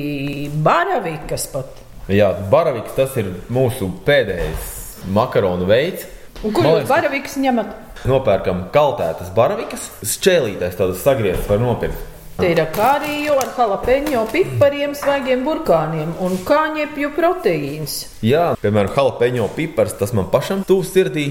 baravikas 0.64 1.48
pat. 1.54 1.82
Jā, 2.10 2.30
baraviks 2.52 2.94
tas 2.98 3.14
ir 3.20 3.32
mūsu 3.52 3.90
pēdējais 4.06 4.74
makaronu 5.14 5.66
veids. 5.68 6.06
Un 6.44 6.52
kur 6.52 6.66
jūs 6.68 6.88
baravikas 6.88 7.38
ņemat? 7.40 7.70
Nopērkam 8.04 8.66
kaltētas 8.74 9.30
baravikas, 9.36 9.86
šķēlītēs 10.04 10.76
tādas 10.76 11.00
sagrieztas 11.04 11.48
var 11.48 11.62
nopirkt. 11.62 12.10
Te 12.34 12.50
ir 12.50 12.58
kariju 12.74 13.36
ar 13.38 13.52
jalapeņo 13.54 14.24
pipariem, 14.32 14.92
svaigiem 14.98 15.44
burkāniem 15.46 16.16
un 16.24 16.34
kāņepju 16.44 17.12
proteīns. 17.14 17.96
Jā, 18.26 18.52
piemēram, 18.60 18.90
jalapeņo 18.96 19.48
pipars, 19.54 19.94
tas 20.00 20.12
man 20.16 20.26
pašam 20.32 20.64
tūs 20.66 20.90
sirdī, 20.92 21.28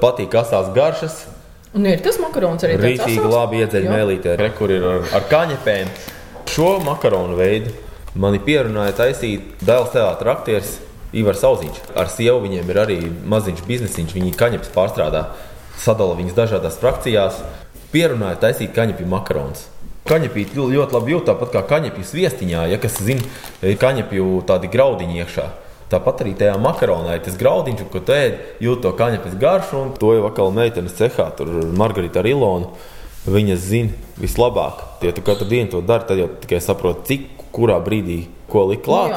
patīk 0.00 0.34
asās 0.40 0.72
garšas, 0.74 1.26
Un 1.76 1.84
ir 1.84 2.00
tas 2.00 2.16
makarons 2.16 2.64
arī 2.64 2.78
tāds 2.78 3.02
rītīgi 3.04 3.28
labi 3.28 3.58
iedzeļ 3.60 3.84
Jā. 3.84 3.90
mēlītē, 3.92 4.36
re, 4.40 4.48
kur 4.56 4.72
ir 4.72 4.84
ar, 4.88 5.02
ar 5.18 5.26
kaņepēm. 5.28 5.90
Šo 6.48 6.70
makaronu 6.80 7.36
veidu 7.36 7.74
mani 8.16 8.40
pierunāja 8.40 8.94
taisīt 9.02 9.60
dēls 9.66 9.92
teātris 9.92 10.32
aktieris 10.32 10.70
Ivars 11.16 11.42
Auziņš. 11.46 11.78
Ar 11.96 12.10
sievu 12.12 12.42
viņiem 12.46 12.70
ir 12.72 12.80
arī 12.82 12.98
maziņš 13.32 13.62
biznesiņš, 13.66 14.14
viņi 14.16 14.34
kaņepes 14.36 14.72
pārstrādā, 14.74 15.24
sadala 15.80 16.16
viņas 16.18 16.36
dažādās 16.36 16.78
frakcijās. 16.82 17.40
Pierunāja 17.92 18.36
taisīt 18.42 18.74
kaņepju 18.76 19.06
makaronus. 19.08 19.66
Kaņepīt 20.06 20.52
ļo- 20.54 20.70
ļoti 20.70 20.94
labi 20.94 21.12
jūt, 21.14 21.24
tāpat 21.26 21.52
kā 21.54 21.62
kaņepju 21.66 22.04
viestiņā, 22.14 22.66
ja 22.70 22.78
kas 22.78 22.98
zina, 23.02 23.22
ir 23.62 23.76
kaņepju 23.80 24.42
tādi 24.46 24.68
graudiņi 24.70 25.22
iekšā. 25.22 25.46
Tāpat 25.90 26.22
arī 26.24 26.34
tajā 26.34 26.56
makaronā 26.58 27.14
ir 27.14 27.20
tas 27.22 27.36
graudiņš, 27.38 27.84
ko 27.90 28.00
tu 28.00 28.12
ēd, 28.12 28.38
jūt 28.60 28.82
to 28.82 28.92
kaņepes 28.92 29.36
garšu, 29.38 29.76
un 29.82 29.92
to 29.94 30.14
jau 30.14 30.22
vakar 30.26 30.50
meitenes 30.54 30.94
cehā, 30.98 31.30
tur 31.36 31.46
Margarita 31.74 32.18
ar 32.22 32.26
Ilonu. 32.26 32.70
Viņas 33.26 33.58
zina 33.58 33.90
vislabāk. 34.18 34.82
Ja 35.02 35.10
tu 35.12 35.22
katru 35.22 35.46
dienu 35.50 35.70
to 35.70 35.80
dari, 35.82 36.04
tad 36.06 36.18
jau 36.18 36.28
tikai 36.42 36.60
saproti, 36.62 37.06
cik 37.06 37.50
kurā 37.54 37.78
brīdī 37.82 38.26
ko 38.50 38.66
likt 38.70 38.84
klāt. 38.86 39.10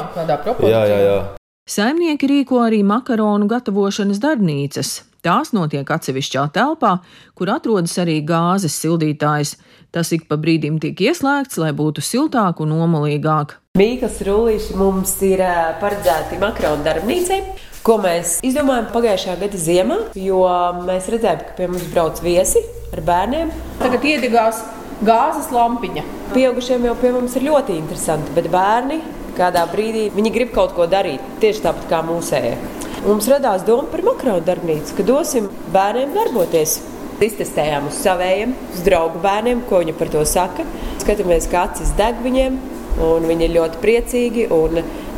Nu 0.62 0.70
Jā, 0.70 0.82
jā, 0.86 0.98
jā, 0.98 1.12
jā. 1.14 1.39
Saimnieki 1.70 2.26
rīko 2.26 2.64
arī 2.64 2.80
makaronu 2.82 3.46
gatavošanas 3.46 4.18
darbnīcas. 4.18 4.88
Tās 5.22 5.52
notiek 5.54 5.86
atsevišķā 5.86 6.48
telpā, 6.56 6.96
kur 7.38 7.52
atrodas 7.54 7.92
arī 8.02 8.16
gāzes 8.26 8.74
sildītājs. 8.82 9.52
Tas 9.94 10.10
ik 10.16 10.24
pa 10.26 10.34
brīdim 10.40 10.80
tiek 10.82 10.98
ieslēgts, 10.98 11.60
lai 11.62 11.70
būtu 11.78 12.02
siltāk 12.02 12.58
un 12.64 12.72
omulīgāk. 12.74 13.54
Mīklas 13.78 14.18
rullīši 14.26 14.80
mums 14.80 15.12
ir 15.28 15.44
paredzēti 15.78 16.40
makaronu 16.42 16.82
darbnīcai, 16.88 17.38
ko 17.86 18.00
mēs 18.02 18.40
izdomājām 18.50 18.90
pagājušā 18.90 19.38
gada 19.44 19.62
ziemā, 19.68 20.00
jo 20.18 20.42
mēs 20.90 21.06
redzējām, 21.14 21.46
ka 21.46 21.56
pie 21.60 21.70
mums 21.70 21.86
brauc 21.94 22.18
viesi 22.26 22.64
ar 22.90 23.04
bērniem. 23.12 23.54
Tagad 23.78 24.10
iedegās 24.16 24.64
gāzes 25.06 25.54
lampiņa. 25.54 26.02
Pieaugušiem 26.34 26.90
jau 26.90 26.98
pie 26.98 27.14
mums 27.14 27.38
ir 27.38 27.46
ļoti 27.46 27.78
interesanti, 27.78 28.34
bet 28.34 28.50
bērni 28.50 28.98
kādā 29.36 29.64
brīdī 29.70 30.08
viņi 30.14 30.32
grib 30.34 30.54
kaut 30.54 30.74
ko 30.76 30.86
darīt, 30.90 31.24
tieši 31.42 31.64
tāpat 31.66 31.88
kā 31.90 32.02
mūsējie. 32.06 32.54
Mums 33.00 33.28
radās 33.32 33.62
doma 33.64 33.86
par 33.88 34.02
makaronu 34.04 34.44
darbnīcu, 34.44 34.96
ka 34.98 35.06
dosim 35.08 35.48
bērniem 35.72 36.12
darboties. 36.16 36.80
Iztestējām 37.20 37.90
uz 37.90 37.98
saviem, 38.00 38.54
uz 38.72 38.80
draugu 38.84 39.20
bērniem, 39.20 39.62
ko 39.68 39.82
viņi 39.82 39.94
par 39.96 40.08
to 40.12 40.24
saka. 40.28 40.64
Skatāmies, 41.02 41.48
kā 41.52 41.66
acis 41.68 41.92
deg 41.98 42.20
viņiem, 42.24 42.56
un 43.04 43.26
viņi 43.28 43.44
ir 43.44 43.56
ļoti 43.58 43.80
priecīgi. 43.82 44.46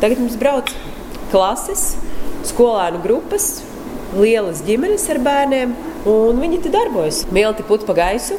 Tagad 0.02 0.18
mums 0.18 0.38
brauc 0.38 0.70
klases, 1.30 1.92
skolēnu 2.46 3.02
grupas, 3.04 3.60
lielas 4.18 4.62
ģimenes 4.66 5.06
ar 5.14 5.22
bērniem, 5.22 5.74
un 6.10 6.42
viņi 6.42 6.62
te 6.64 6.72
darbojas. 6.74 7.24
Milti 7.34 7.66
put 7.66 7.86
pa 7.86 7.94
gaisu, 7.98 8.38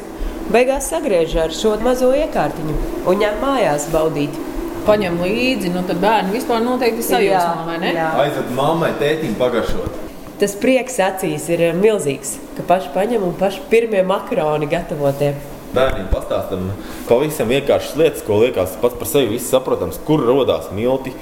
beigās 0.52 0.88
sagriež 0.92 1.36
ar 1.40 1.54
šo 1.56 1.76
mazo 1.84 2.12
iekārtiņu 2.16 2.76
un 3.08 3.24
ņem 3.24 3.40
mājās 3.44 3.88
baudīt. 3.92 4.36
Paņem 4.84 5.14
līdzi, 5.24 5.70
nu 5.72 5.80
tad 5.88 6.00
bērni 6.02 6.34
vispār 6.34 6.60
noteikti 6.60 7.04
sajūsmā, 7.06 7.62
vai 7.64 7.78
ne? 7.80 7.92
Aizved 8.20 8.50
mammai, 8.52 8.90
tētim 9.00 9.32
pagaršot. 9.40 9.94
Tas 10.40 10.52
prieks 10.60 10.98
acīs 11.00 11.46
ir 11.54 11.62
eh, 11.70 11.76
milzīgs, 11.78 12.34
ka 12.56 12.66
paši 12.68 12.90
paņem 12.92 13.22
un 13.24 13.32
paši 13.38 13.62
pirmie 13.70 14.02
makaroni 14.04 14.68
gatavotie. 14.68 15.30
Bērniem 15.74 16.10
pastāstām 16.12 16.68
pavisam 17.08 17.48
vienkāršas 17.50 17.96
lietas, 17.98 18.24
ko 18.26 18.42
liekas 18.42 18.76
pats 18.82 18.98
par 19.00 19.08
sevi 19.08 19.40
saprotams, 19.40 19.96
kur 20.04 20.20
radās 20.26 20.68
milti, 20.76 21.14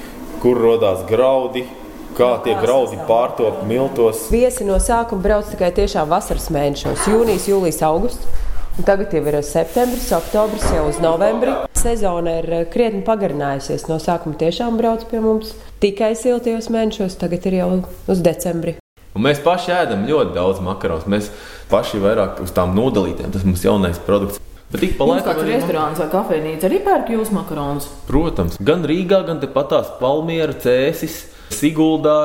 kur 0.43 0.59
radās 0.59 1.07
graudi, 1.09 1.63
kā 2.19 2.33
tie 2.43 2.57
graudi 2.59 2.99
pārtop 3.09 3.63
miltos. 3.69 4.27
Viesi 4.35 4.67
no 4.67 4.81
sākuma 4.83 5.23
brauc 5.29 5.53
tikai 5.55 5.71
tiešām 5.77 6.11
vasaras 6.11 6.51
mēnešos, 6.53 7.07
jūnijas, 7.15 7.47
jūlijas, 7.53 7.85
augusts. 7.87 8.49
Un 8.73 8.89
tagad 8.89 9.13
jau 9.13 9.21
ir 9.29 9.43
septembris, 9.45 10.09
oktobris, 10.17 10.65
jau 10.73 10.89
uz 10.89 10.99
novembri. 11.05 11.53
Sezona 11.83 12.37
ir 12.39 12.47
eh, 12.47 12.63
krietni 12.71 13.03
pagarinājusies. 13.03 13.89
No 13.91 13.97
sākuma 14.03 14.39
tiešām 14.39 14.77
brauc 14.79 15.03
pie 15.11 15.19
mums 15.25 15.51
tikai 15.83 16.13
siltajos 16.19 16.69
mēnešos, 16.71 17.19
tagad 17.19 17.49
ir 17.51 17.59
jau 17.59 17.69
uz 18.13 18.23
decembri. 18.23 18.77
Un 19.13 19.27
mēs 19.27 19.43
paši 19.43 19.75
ēdam 19.75 20.07
ļoti 20.07 20.37
daudz 20.37 20.63
makaronus. 20.63 21.09
Mēs 21.11 21.33
paši 21.73 21.99
vairāk 22.05 22.39
uz 22.45 22.55
tām 22.55 22.77
nodalītēm. 22.79 23.35
Tas 23.35 23.43
mums 23.49 23.67
jaunais 23.67 23.99
produkts. 24.07 24.39
Bet 24.73 24.87
ik 24.87 24.95
pa 24.97 25.11
laikam 25.11 25.35
kāds 25.35 25.51
restorāns 25.51 25.99
vai 26.01 26.09
kafejnīca 26.15 26.71
arī 26.71 26.81
pērk 26.87 27.13
jūsu 27.17 27.35
makaronus? 27.37 27.91
Protams, 28.07 28.57
gan 28.63 28.87
Rīgā, 28.89 29.21
gan 29.27 29.43
tepatās 29.43 29.91
Palmiera, 29.99 30.55
Cēsis, 30.55 31.19
Siguldā. 31.53 32.19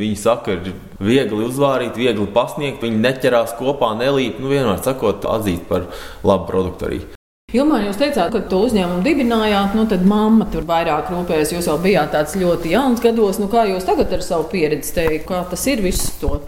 Viņi 0.00 0.18
saka, 0.24 0.56
ir 0.56 0.72
viegli 0.98 1.44
uzvārīt, 1.46 2.00
viegli 2.00 2.26
pasniegt. 2.32 2.82
Viņi 2.82 3.04
neķerās 3.04 3.58
kopā, 3.60 3.92
nelīp. 4.00 4.40
Nu, 4.42 4.50
vienmēr 4.56 4.80
sakot, 4.82 5.28
atzīt 5.36 5.68
par 5.68 5.92
labu 6.24 6.48
produktu 6.48 6.88
arī. 6.88 7.04
Ilmā, 7.52 7.82
jūs 7.84 7.98
teicāt, 8.00 8.30
ka 8.32 8.40
to 8.48 8.62
uzņēmumu 8.64 9.02
dibinājāt, 9.04 9.74
nu 9.76 9.82
tad 9.84 10.06
mamma 10.08 10.46
tur 10.48 10.64
vairāk 10.64 11.10
rūpējas. 11.12 11.50
Jūs 11.52 11.66
jau 11.68 11.74
bijāt 11.84 12.14
tāds 12.14 12.32
ļoti 12.40 12.70
jauns 12.72 13.02
gados. 13.04 13.36
Nu, 13.42 13.50
kā 13.52 13.66
jūs 13.68 13.84
tagad 13.84 14.14
ar 14.16 14.24
savu 14.24 14.46
pieredzi 14.48 14.94
teikt, 14.96 15.26
kā 15.28 15.42
tas 15.50 15.66
ir 15.68 15.82
visu 15.84 16.14
to 16.22 16.38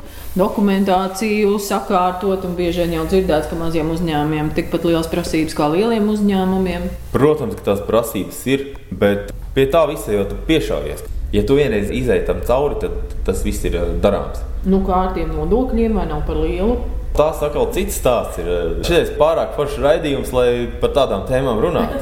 dokumentāciju 0.40 1.58
sakārtot? 1.60 2.46
Un 2.48 2.56
bieži 2.56 2.86
vien 2.86 2.96
jau 2.96 3.04
dzirdēts, 3.10 3.50
ka 3.50 3.60
maziem 3.60 3.92
uzņēmumiem 3.92 4.48
tikpat 4.56 4.88
liels 4.88 5.12
prasības 5.12 5.58
kā 5.58 5.68
lieliem 5.76 6.08
uzņēmumiem. 6.08 6.88
Protams, 7.12 7.60
ka 7.60 7.68
tās 7.68 7.84
prasības 7.84 8.40
ir, 8.48 8.70
bet 8.88 9.36
pie 9.52 9.68
tā 9.68 9.84
visa 9.92 10.16
jau 10.16 10.24
tu 10.32 10.40
piešāvies. 10.48 11.04
Ja 11.36 11.44
tu 11.44 11.60
vienreiz 11.60 11.92
izēji 11.92 12.24
tam 12.30 12.40
cauri, 12.48 12.80
tad 12.80 13.16
tas 13.28 13.44
viss 13.44 13.68
ir 13.68 13.76
eh, 13.76 13.92
darāms. 14.00 14.40
Nu, 14.64 14.80
kā 14.88 15.04
ar 15.10 15.16
tiem 15.18 15.36
nodokļiem, 15.36 16.00
vai 16.00 16.08
nav 16.08 16.24
par 16.24 16.40
lielu? 16.40 16.80
Tas 17.14 17.38
atkal 17.46 17.68
cits 17.70 18.00
stāsts 18.00 18.40
ir. 18.42 18.48
Šis 18.82 19.12
ir 19.12 19.18
pārāk 19.20 19.52
foršs 19.54 19.78
raidījums, 19.78 20.32
lai 20.34 20.48
par 20.82 20.90
tādām 20.96 21.22
tēmām 21.28 21.60
runātu. 21.62 22.00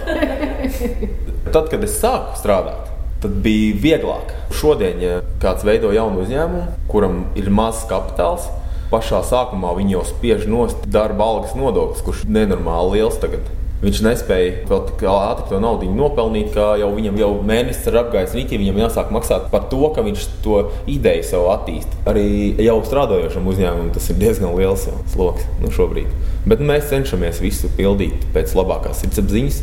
Tad, 1.53 1.69
kad 1.69 1.85
es 1.85 1.99
sāku 2.01 2.39
strādāt, 2.41 2.89
tad 3.21 3.35
bija 3.45 3.75
vieglāk. 3.83 4.33
Šodien, 4.57 5.03
ja 5.05 5.19
kāds 5.43 5.67
veido 5.69 5.91
jaunu 5.93 6.23
uzņēmumu, 6.23 6.63
kuram 6.89 7.27
ir 7.37 7.51
mazs 7.53 7.85
kapitāls, 7.91 8.47
pašā 8.93 9.21
sākumā 9.29 9.75
viņi 9.77 9.99
jau 9.99 10.07
spiež 10.09 10.47
nost 10.49 10.87
darba 10.95 11.29
algas 11.29 11.53
nodoklis, 11.59 12.01
kurš 12.07 12.25
ir 12.25 12.33
nenormāli 12.39 13.03
liels 13.03 13.21
tagad. 13.21 13.51
Viņš 13.83 13.99
nespēja 14.07 14.51
vēl 14.71 14.83
tik 14.87 15.01
ātri 15.11 15.49
to 15.51 15.59
naudu 15.59 15.89
nopelnīt, 15.91 16.53
kā 16.55 16.77
jau 16.79 16.93
viņam 16.95 17.17
jau 17.19 17.31
mēnesis 17.43 17.89
ir 17.91 17.97
apgājis 17.99 18.37
rītī. 18.39 18.61
Viņam 18.61 18.79
jāsāk 18.85 19.11
maksāt 19.11 19.49
par 19.51 19.67
to, 19.73 19.81
ka 19.91 20.05
viņš 20.07 20.27
to 20.45 20.61
ideju 20.87 21.25
sev 21.27 21.49
attīstīja. 21.51 22.05
Arī 22.13 22.27
jau 22.63 22.77
strādājošam 22.87 23.51
uzņēmumam 23.51 23.91
tas 23.97 24.07
ir 24.13 24.21
diezgan 24.23 24.55
liels 24.55 24.87
sloks 25.11 25.51
nu, 25.59 25.73
šobrīd. 25.75 26.15
Bet 26.47 26.63
mēs 26.63 26.93
cenšamies 26.95 27.43
visu 27.43 27.73
pildīt 27.75 28.23
pēc 28.37 28.55
labākās 28.61 29.03
sirdsapziņas. 29.03 29.61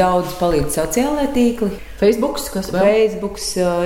Daudz 0.00 0.34
palīdz 0.40 0.74
sociālai 0.80 1.28
tīkli, 1.30 1.70
Facebook, 2.02 2.42
kas 2.50 2.74
vēl? 2.74 2.82
Facebook, 2.82 3.38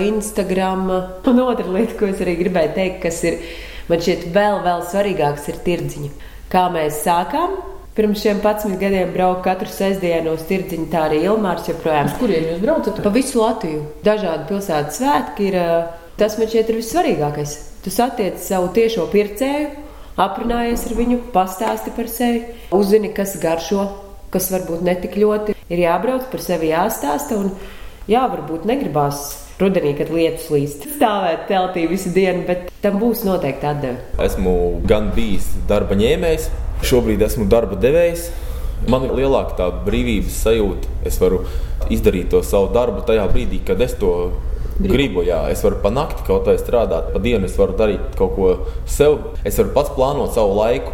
Instagram. 0.09 0.89
Un 1.29 1.45
otra 1.45 1.69
lieta, 1.69 1.99
ko 2.01 2.09
es 2.09 2.25
arī 2.25 2.39
gribēju 2.41 2.77
teikt, 2.81 3.01
kas 3.05 3.25
ir 3.29 3.43
man 3.91 4.01
šķiet 4.01 4.29
vēl, 4.33 4.63
vēl 4.65 4.89
svarīgāks, 4.89 5.51
ir 5.53 5.65
tirdziņa. 5.69 6.13
Kā 6.49 6.69
mēs 6.73 7.05
sākām? 7.05 7.76
Pirms 7.97 8.21
šiem 8.21 8.43
11 8.45 8.77
gadiem 8.77 9.13
braucu 9.15 9.41
katru 9.47 9.71
sestdienu 9.73 10.35
uz 10.37 10.43
tirdziņu, 10.51 10.91
tā 10.93 11.07
arī 11.07 11.23
Ilmārs 11.25 11.71
joprojām. 11.71 12.11
Uz 12.11 12.19
kurien 12.21 12.45
jūs 12.51 12.59
braucat? 12.61 12.99
Pa 13.01 13.13
visu 13.15 13.41
Latviju. 13.41 13.87
Dažādi 14.05 14.45
pilsētu 14.51 14.97
svētki 14.99 15.47
ir. 15.49 15.57
Tas 16.21 16.37
man 16.37 16.49
šķiet 16.49 16.73
ir 16.73 16.79
vissvarīgākais. 16.81 17.55
Tu 17.85 17.93
satiec 17.93 18.37
savu 18.45 18.69
tiešo 18.77 19.05
pircēju, 19.13 19.71
aprunājies 20.21 20.85
ar 20.89 20.95
viņu, 20.97 21.19
pastāsti 21.33 21.93
par 21.97 22.09
sevi, 22.13 22.45
uzzini, 22.77 23.13
kas 23.17 23.37
garšo, 23.41 23.89
kas 24.33 24.49
varbūt 24.53 24.85
netik 24.85 25.17
ļoti 25.21 25.57
ir 25.73 25.83
jābrauc 25.87 26.29
par 26.33 26.45
sevi 26.45 26.73
jāstāsta. 26.73 27.41
Un, 27.41 27.53
jā, 28.09 28.25
varbūt 28.33 28.69
negribās 28.69 29.46
rudenī, 29.61 29.93
kad 29.97 30.11
lietus 30.13 30.49
līst, 30.53 30.85
stāvēt 30.97 31.47
teltī 31.51 31.87
visu 31.91 32.13
dienu, 32.15 32.45
bet 32.49 32.69
tam 32.85 32.99
būs 33.01 33.25
noteikti 33.27 33.69
atdeve. 33.69 34.01
Esmu 34.23 34.57
gan 34.89 35.11
bijis 35.17 35.49
darba 35.69 35.97
ņēmējs, 35.99 36.51
šobrīd 36.87 37.25
esmu 37.27 37.49
darba 37.53 37.79
devējs. 37.81 38.29
Man 38.93 39.07
ir 39.07 39.15
lielāka 39.17 39.57
tā 39.57 39.71
brīvības 39.87 40.37
sajūta. 40.45 40.91
Es 41.09 41.17
varu 41.23 41.47
izdarīt 41.93 42.29
to 42.35 42.43
savu 42.45 42.69
darbu 42.75 43.07
tajā 43.09 43.25
brīdī, 43.33 43.63
kad 43.65 43.81
es 43.81 43.97
to 43.97 44.13
gribu. 44.83 45.25
Jā, 45.25 45.47
es 45.53 45.65
varu 45.65 45.81
pa 45.83 45.93
nakti 45.95 46.27
kaut 46.29 46.45
kā 46.47 46.59
strādāt, 46.61 47.09
pa 47.15 47.23
dienu 47.25 47.49
es 47.49 47.57
varu 47.57 47.79
darīt 47.79 48.19
kaut 48.19 48.37
ko 48.37 48.53
sev. 48.85 49.33
Es 49.49 49.57
varu 49.61 49.73
pats 49.77 49.95
plānot 49.97 50.37
savu 50.37 50.59
laiku. 50.61 50.93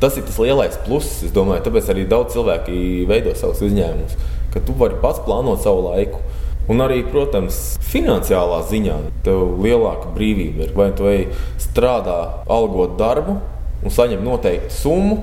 Tas 0.00 0.16
ir 0.16 0.24
tas 0.24 0.38
lielais 0.40 0.80
pluss. 0.86 1.22
Es 1.26 1.34
domāju, 1.34 1.66
tāpēc 1.66 1.92
arī 1.92 2.06
daudz 2.08 2.36
cilvēki 2.36 3.04
veido 3.10 3.34
savus 3.36 3.60
uzņēmumus, 3.66 4.16
ka 4.54 4.62
tu 4.64 4.76
vari 4.78 4.96
pats 5.02 5.20
plānot 5.26 5.60
savu 5.64 5.90
laiku. 5.90 6.22
Un 6.68 6.82
arī, 6.84 7.00
protams, 7.08 7.78
finansiālā 7.88 8.58
ziņā 8.68 8.96
tev 9.24 9.56
lielāka 9.64 10.10
brīvība 10.12 10.66
ir. 10.66 10.72
Vai 10.76 10.90
tu 10.96 11.08
ej 11.08 11.22
strādā, 11.62 12.18
algot 12.44 12.98
darbu 13.00 13.38
un 13.84 13.94
saņem 13.94 14.20
noteiktu 14.26 14.74
summu, 14.74 15.22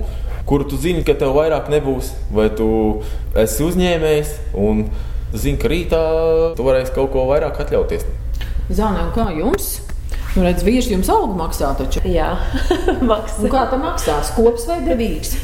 kuru 0.49 0.65
tu 0.69 0.79
zini, 0.81 1.03
ka 1.05 1.13
tev 1.19 1.35
vairāk 1.37 1.69
nebūs, 1.73 2.13
vai 2.33 2.47
tu 2.53 2.67
esi 3.37 3.65
uzņēmējs 3.65 4.31
un 4.57 4.87
zini, 5.37 5.59
ka 5.61 5.69
rītā 5.69 6.01
tu 6.57 6.65
varēsi 6.65 6.95
kaut 6.97 7.11
ko 7.13 7.27
vairāk 7.29 7.61
atļauties. 7.65 8.07
Zānē, 8.73 9.05
un 9.05 9.11
kā 9.13 9.27
jums? 9.37 9.75
Nu, 10.35 10.43
redz, 10.43 10.65
vīrs 10.67 10.89
jums 10.91 11.09
algu 11.13 11.37
maksā 11.37 11.69
taču. 11.77 12.01
Jā, 12.09 12.31
Un 12.97 13.05
maksā. 13.11 13.45
kā 13.53 13.67
tam 13.71 13.85
maksās? 13.85 14.33
Kops 14.35 14.65
vai 14.67 14.81
devīgs? 14.83 15.35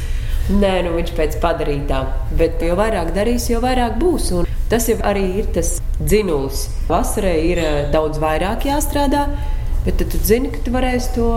Nē, 0.50 0.80
nu 0.84 0.96
viņš 0.98 1.12
pēc 1.16 1.38
padarītā. 1.40 2.02
Bet 2.36 2.60
jo 2.66 2.74
vairāk 2.76 3.14
darīs, 3.14 3.46
jo 3.52 3.62
vairāk 3.62 3.94
būs. 4.02 4.32
Un 4.36 4.48
tas 4.72 4.88
jau 4.88 4.96
arī 5.04 5.26
ir 5.42 5.48
tas 5.52 5.74
dzinulis. 6.00 6.64
Vasarai 6.88 7.36
ir 7.50 7.60
eh, 7.60 7.74
daudz 7.92 8.20
vairāk 8.22 8.64
jāstrādā, 8.70 9.26
bet 9.84 10.00
tad 10.00 10.08
tu 10.14 10.20
zini, 10.24 10.52
ka 10.54 10.62
tu 10.64 10.72
varēsi 10.72 11.12
to 11.18 11.28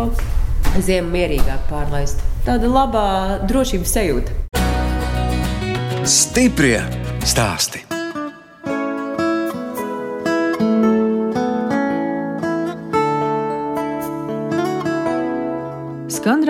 ziemu 0.80 1.12
mierīgāk 1.18 1.68
pārlaist. 1.72 2.24
Tāda 2.48 2.70
labā 2.72 3.08
drošības 3.50 3.98
sajūta. 3.98 4.40
Stiprie 6.06 6.80
stāsti. 7.26 7.84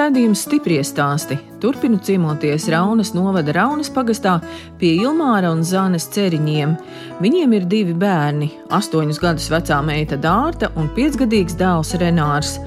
Redzējums 0.06 0.44
stipri 0.46 0.76
stāsti. 0.86 1.34
Turpinu 1.58 1.98
ciemoties 1.98 2.68
Raunas 2.70 3.16
novada 3.16 3.56
Raunas 3.56 3.88
pagastā 3.90 4.36
pie 4.78 4.92
Ilmāra 5.02 5.50
un 5.50 5.64
Zānes 5.66 6.06
ceriņiem. 6.14 6.76
Viņiem 7.24 7.56
ir 7.58 7.66
divi 7.66 7.96
bērni- 7.98 8.52
astoņus 8.78 9.20
gadus 9.24 9.50
vecā 9.50 9.80
meita 9.82 10.20
Dārta 10.22 10.70
un 10.78 10.92
piecgadīgs 10.94 11.58
dēls 11.58 11.96
Renārs. 11.98 12.60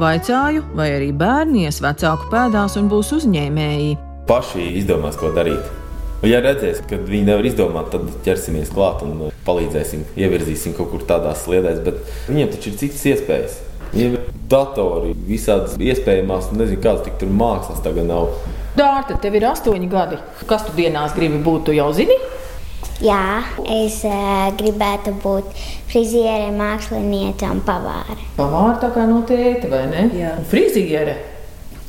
Vaicāju, 0.00 0.64
vai 0.74 0.88
arī 0.94 1.12
bērni 1.12 1.66
ies 1.66 1.82
vecāku 1.84 2.30
pēdās 2.32 2.78
un 2.80 2.88
būs 2.88 3.12
uzņēmēji. 3.18 3.98
Paši 4.26 4.64
izdomās, 4.80 5.20
ko 5.20 5.34
darīt. 5.36 5.68
Ja 6.22 6.40
redzēs, 6.40 6.80
ka 6.88 6.96
viņi 6.96 7.24
nevar 7.26 7.44
izdomāt, 7.44 7.90
tad 7.90 8.08
ķersimies 8.24 8.72
klāt 8.72 9.02
un 9.02 9.30
palīdzēsim, 9.44 10.16
ievirzīsim 10.16 10.72
kaut 10.74 10.92
kur 10.92 11.00
tādās 11.04 11.44
sliedēs. 11.44 11.84
Bet 11.84 11.96
viņiem 12.30 12.48
taču 12.56 12.72
ir 12.72 12.78
citas 12.78 13.04
iespējas. 13.04 13.65
Ir 13.96 14.16
datori, 14.50 15.14
visādas 15.26 15.76
iespējamās, 15.80 16.50
nezinu, 16.52 16.80
kādas 16.84 17.06
tik 17.06 17.18
tur 17.20 17.30
mākslas 17.32 17.82
tagad 17.84 18.08
nav. 18.10 18.32
Dārta, 18.76 19.16
tev 19.22 19.38
ir 19.38 19.46
astoņi 19.48 19.88
gadi. 19.88 20.18
Kas 20.48 20.66
tu 20.66 20.74
dienās 20.76 21.14
gribi 21.16 21.40
būt? 21.44 21.68
Tu 21.68 21.76
jau 21.78 21.88
zini? 21.96 22.16
Jā, 23.04 23.44
es 23.68 23.98
uh, 24.08 24.50
gribētu 24.56 25.12
būt 25.20 25.48
friziere, 25.90 26.48
māksliniece 26.56 27.48
un 27.52 27.60
pavāre. 27.64 28.16
Pavāra 28.38 28.76
tā 28.80 28.92
kā 28.94 29.04
no 29.08 29.22
tēta, 29.28 29.68
vai 29.72 29.82
ne? 29.90 30.06
Jā. 30.16 30.36
Un 30.40 30.46
Friziere. 30.48 31.16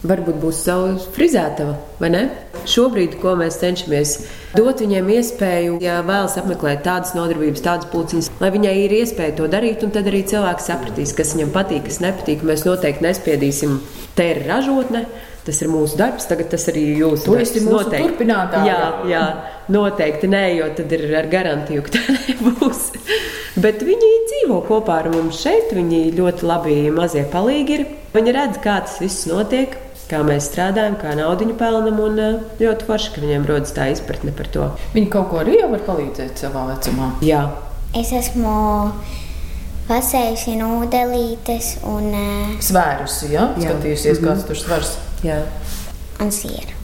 Varbūt 0.07 0.39
būs 0.41 0.59
savs 0.67 1.07
frizētava, 1.15 1.77
vai 1.99 2.11
ne? 2.13 2.23
Šobrīd, 2.67 3.15
ko 3.21 3.35
mēs 3.39 3.59
cenšamies 3.61 4.13
dot 4.57 4.81
viņiem 4.83 5.07
iespēju, 5.17 5.77
ja 5.83 5.99
vēlas 6.07 6.35
apmeklēt 6.41 6.81
tādas 6.87 7.13
nodarbības, 7.15 7.63
tādas 7.63 7.87
pulciņas, 7.93 8.31
lai 8.41 8.49
viņai 8.55 8.73
ir 8.85 8.95
iespēja 9.01 9.37
to 9.39 9.47
darīt, 9.51 9.85
un 9.87 9.93
tad 9.95 10.09
arī 10.11 10.23
cilvēks 10.27 10.67
sapratīs, 10.71 11.15
kas 11.17 11.31
viņam 11.37 11.53
patīk, 11.55 11.85
kas 11.87 12.01
nepatīk. 12.03 12.43
Mēs 12.47 12.65
noteikti 12.67 13.05
nespiedīsim, 13.07 13.79
te 14.17 14.31
ir 14.33 14.43
ražotne. 14.49 15.05
Tas 15.47 15.61
ir 15.63 15.69
mūsu 15.71 15.95
darbs, 15.95 16.25
tagad 16.27 16.49
tas 16.51 16.65
arī 16.67 16.81
jūsu 16.99 17.23
Tu 17.23 17.35
darbs. 17.37 17.53
esi 17.55 17.61
mūsu 17.63 17.87
turpinātāja. 17.93 18.65
Jā, 18.67 18.87
jā, 19.07 19.21
noteikti 19.71 20.27
nē, 20.27 20.41
jo 20.57 20.65
tad 20.75 20.91
ir 20.97 21.05
ar 21.15 21.29
garantiju, 21.31 21.85
ka 21.85 21.93
tā 21.93 22.01
nebūs. 22.27 22.81
Bet 23.63 23.79
viņi 23.87 24.09
dzīvo 24.27 24.57
kopā 24.67 24.97
ar 25.05 25.07
mums 25.13 25.39
šeit. 25.45 25.71
Viņi 25.71 26.01
ļoti 26.19 26.49
labi 26.51 26.75
mazie 26.91 27.23
palīgi 27.31 27.77
ir. 27.77 27.85
Viņi 28.11 28.35
redz, 28.35 28.59
kā 28.59 28.75
tas 28.83 28.99
viss 28.99 29.23
notiek, 29.31 29.79
kā 30.09 30.23
mēs 30.27 30.49
strādājam, 30.51 30.97
kā 31.01 31.13
naudu 31.19 31.51
pelnām. 31.59 31.99
Un 32.07 32.19
eh, 32.23 32.41
ļoti 32.61 32.87
forši, 32.89 33.13
ka 33.15 33.23
viņiem 33.23 33.47
rodas 33.49 33.75
tā 33.75 33.89
izpratne 33.93 34.33
par 34.35 34.51
to. 34.53 34.71
Viņi 34.95 35.09
kaut 35.13 35.31
ko 35.31 35.41
arī 35.43 35.61
var 35.67 35.83
palīdzēt 35.87 36.43
savā 36.45 36.67
vecumā. 36.73 37.13
Jā, 37.25 37.45
Es 37.95 38.11
esmu 38.11 38.51
pasējusi 39.87 40.57
nūdelītes 40.59 41.69
un, 41.87 42.09
uh, 42.11 42.55
Svērusi, 42.63 43.31
ja? 43.31 43.47
Jā. 43.55 43.71
skatījusies, 43.71 44.19
kāds 44.23 44.43
tur 44.49 44.59
svars. 44.59 44.97
jā. 45.25 45.39
un 46.21 46.33
sieru. 46.33 46.76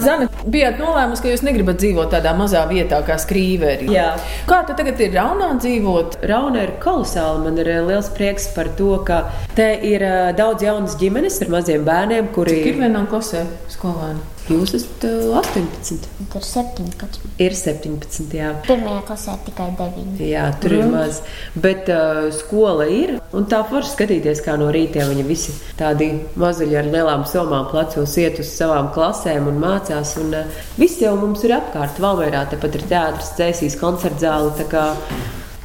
Zana, 0.00 0.28
bijāt 0.48 0.80
nolēmusi, 0.80 1.22
ka 1.24 1.32
jūs 1.32 1.44
negribat 1.44 1.80
dzīvot 1.82 2.12
tādā 2.14 2.32
mazā 2.38 2.62
vietā 2.70 3.00
kā 3.06 3.18
skrīveri. 3.20 3.90
Jā. 3.92 4.14
Kā 4.48 4.62
tad 4.68 4.80
tagad 4.80 5.00
ir 5.02 5.12
raunā 5.16 5.52
dzīvot? 5.60 6.20
Rauna 6.30 6.64
ir 6.66 6.74
kolosāla. 6.82 7.44
Man 7.44 7.60
ir 7.60 7.68
eh, 7.70 7.82
liels 7.84 8.10
prieks 8.16 8.50
par 8.56 8.72
to, 8.78 8.94
ka 9.06 9.22
te 9.58 9.72
ir 9.90 10.04
eh, 10.06 10.32
daudz 10.38 10.64
jaunas 10.66 10.96
ģimenes 11.00 11.40
ar 11.44 11.54
maziem 11.56 11.86
bērniem, 11.86 12.32
kuri 12.36 12.60
Cik 12.60 12.74
ir 12.74 12.84
vienā 12.84 13.04
klasē 13.10 13.46
skolēni? 13.72 14.39
Jūs 14.50 14.72
esat 14.74 15.04
eh, 15.06 15.28
18, 15.38 16.08
Tur 16.30 16.42
ir 16.42 16.46
17. 16.46 17.28
ir 17.38 17.54
17. 17.54 18.34
Jā. 18.34 18.50
Pirmajā 18.66 19.02
klasē 19.06 19.36
tikai 19.46 19.68
9. 19.78 20.18
Jā, 20.26 20.48
tur 20.62 20.74
ir 20.74 20.90
maz. 20.90 21.20
Bet 21.54 21.90
uh, 21.94 22.26
skola 22.34 22.88
ir. 22.90 23.16
Un 23.36 23.46
tā 23.50 23.60
forši 23.68 23.94
skatīties, 23.94 24.42
kā 24.42 24.56
no 24.58 24.72
rīta 24.74 25.06
viņi 25.06 25.26
visi 25.28 25.54
tādi 25.78 26.10
mazuļi 26.40 26.80
ar 26.80 26.90
lielām 26.90 27.22
somām 27.30 27.68
plecos 27.70 28.16
iet 28.18 28.42
uz 28.42 28.50
savām 28.50 28.90
klasēm 28.94 29.46
un 29.52 29.60
mācās. 29.62 30.16
Un, 30.18 30.34
uh, 30.42 30.62
viss 30.80 30.98
jau 31.02 31.14
mums 31.20 31.46
ir 31.46 31.54
apkārt. 31.60 32.02
Valmērā 32.02 32.48
tepat 32.50 32.80
ir 32.80 32.88
teātris, 32.90 33.36
cēsīs, 33.38 33.78
koncertzāle. 33.78 34.50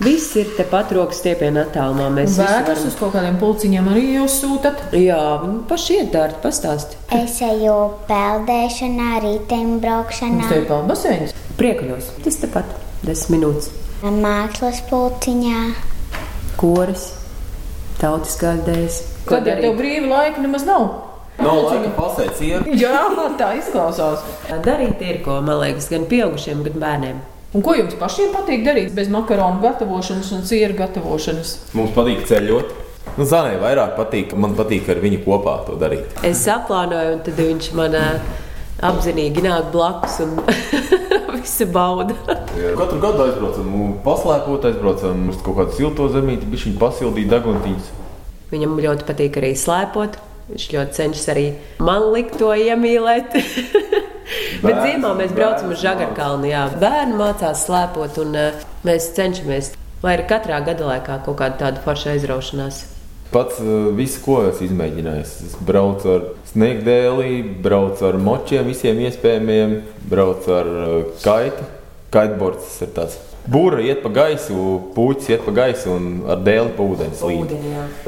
Viss 0.03 0.34
ir 0.36 0.49
tepat 0.58 0.89
rokas 0.91 1.21
stiepienā 1.21 1.69
attālumā. 1.69 2.10
Mēs 2.12 2.34
Bērnus 2.36 2.67
varam. 2.67 2.88
uz 2.89 2.95
kaut 2.99 3.13
kādiem 3.15 3.38
pulciņiem 3.39 3.86
arī 3.93 4.01
jūs 4.17 4.34
sūtat. 4.41 4.81
Jā, 4.99 5.19
paši 5.69 5.99
iet 6.01 6.10
dārti 6.12 6.41
pastāst. 6.43 6.97
Es 7.15 7.38
eju 7.39 7.75
peldēšanā, 8.10 9.21
riteņbraukšanā, 9.23 10.41
Mums 10.41 10.51
te 10.51 10.58
ir 10.60 10.67
pelnbaseins. 10.67 11.31
Priekuļos. 11.55 12.10
Tas 12.25 12.39
tepat. 12.41 12.73
Desmit 13.08 13.39
minūtes. 13.39 13.69
mākslas 14.03 14.81
pulciņā. 14.89 15.62
Koris, 16.60 17.05
tautiskās 18.01 18.60
dēļas. 18.67 18.97
Kad 19.29 19.47
jau 19.47 19.55
tev 19.62 19.77
brīva 19.79 20.10
laika 20.12 20.43
nemaz 20.43 20.67
nav? 20.67 20.89
Nav 21.39 21.62
laika 21.69 21.93
pasēt 21.95 22.36
sieru. 22.36 22.75
Jā, 22.75 23.05
tā 23.39 23.53
izklausās. 23.62 24.27
Darīt 24.67 24.99
ir 25.08 25.21
ko, 25.23 25.39
man 25.39 25.63
liekas, 25.63 25.88
gan 25.91 26.03
pieaugušiem, 26.12 26.67
gan 26.67 26.84
bērniem. 26.84 27.23
Un 27.56 27.63
ko 27.63 27.72
jums 27.72 27.94
pašiem 27.96 28.34
patīk 28.36 28.65
darīt 28.65 28.89
bez 28.98 29.08
makaronu 29.08 29.62
gatavošanas 29.63 30.28
un 30.36 30.41
sieru 30.44 30.76
gatavošanas? 30.76 31.54
Mums 31.78 31.94
patīk 31.96 32.26
ceļot. 32.28 32.74
Nu, 33.15 33.24
Zanai 33.24 33.56
vairāk 33.62 33.94
patīk, 33.96 34.34
man 34.36 34.58
patīk 34.58 34.89
ar 34.91 35.00
viņu 35.00 35.22
kopā 35.24 35.54
to 35.63 35.78
darīt. 35.80 36.18
Es 36.28 36.41
saplānoju, 36.44 37.13
un 37.15 37.22
tad 37.24 37.38
viņš 37.39 37.70
man 37.80 37.96
apzinīgi 38.84 39.46
nāk 39.46 39.70
blakus 39.72 40.18
un 40.26 40.34
visu 41.38 41.70
bauda. 41.72 42.18
Katru 42.28 43.00
gadu 43.00 43.24
aizbraucam, 43.30 43.70
paslēpot, 44.04 44.68
aizbraucam 44.74 45.30
uz 45.32 45.39
kaut 45.46 45.62
kādu 45.62 45.78
silto 45.78 46.10
zemīti, 46.12 46.50
bija 46.52 46.68
viņa 46.68 46.82
pasildīt 46.82 47.32
deguntīņus. 47.32 47.94
Viņam 48.52 48.76
ļoti 48.84 49.08
patīk 49.08 49.39
arī 49.39 49.54
slēpot. 49.56 50.20
Viņš 50.52 50.68
ļoti 50.76 51.00
cenšas 51.00 51.32
arī 51.32 51.46
man 51.82 52.12
likt 52.12 52.36
to 52.41 52.52
iemīlēt. 52.52 53.39
Bet 54.63 54.81
ziemā 54.81 55.13
mēs 55.19 55.33
braucam 55.35 55.73
uz 55.73 55.81
Žagarkalnu. 55.83 56.49
Jā, 56.49 56.65
bērni 56.81 57.17
mācās 57.19 57.65
slēpot, 57.67 58.17
un 58.23 58.38
uh, 58.39 58.65
mēs 58.88 59.11
cenšamies, 59.17 59.73
lai 60.05 60.17
ir 60.17 60.25
katrā 60.29 60.61
gada 60.65 60.89
laikā 60.89 61.19
kaut 61.27 61.39
kāda 61.41 61.59
tāda 61.61 61.83
forša 61.85 62.15
aizraušanās. 62.15 62.81
Pats 63.33 63.59
uh, 63.61 63.91
visu, 63.97 64.21
ko 64.25 64.39
esmu 64.49 64.69
izmēģinājis. 64.69 65.35
Es 65.49 65.55
braucu 65.67 66.11
ar 66.15 66.27
sniegdēlī, 66.51 67.31
braucu 67.65 68.09
ar 68.09 68.19
močiem, 68.21 68.65
visiem 68.69 69.01
iespējamiem, 69.05 69.79
braucu 70.09 70.57
ar 70.57 70.73
kaitu. 71.25 71.69
Kaitbords 72.15 72.67
tas 72.69 72.83
ir 72.85 72.93
tāds. 72.95 73.21
Būra 73.45 73.77
iet 73.85 73.99
pa 74.01 74.09
gaisu, 74.09 74.55
puķis 74.95 75.27
iet 75.35 75.43
pa 75.45 75.51
gaisu 75.53 75.91
un 75.93 76.05
ar 76.33 76.39
dēli 76.41 76.71
pa 76.73 76.85
ūdeni 76.85 77.17
slīd. 77.19 77.51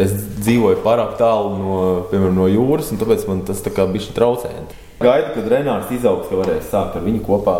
Es 0.02 0.16
dzīvoju 0.40 0.80
pārāk 0.86 1.14
tālu 1.20 1.52
no, 1.60 1.78
piemēram, 2.10 2.40
no 2.40 2.48
jūras, 2.50 2.90
un 2.94 3.02
tāpēc 3.02 3.28
man 3.30 3.44
tas 3.46 3.62
tā 3.62 3.74
kā 3.76 3.86
bija 3.92 4.16
traucē. 4.16 4.50
Gaidu, 4.98 5.28
kad 5.36 5.48
Renārs 5.52 5.92
izaugs, 5.94 6.26
ka 6.26 6.40
varēs 6.40 6.70
sākt 6.72 6.96
ar 6.98 7.04
viņu 7.06 7.20
kopā 7.26 7.54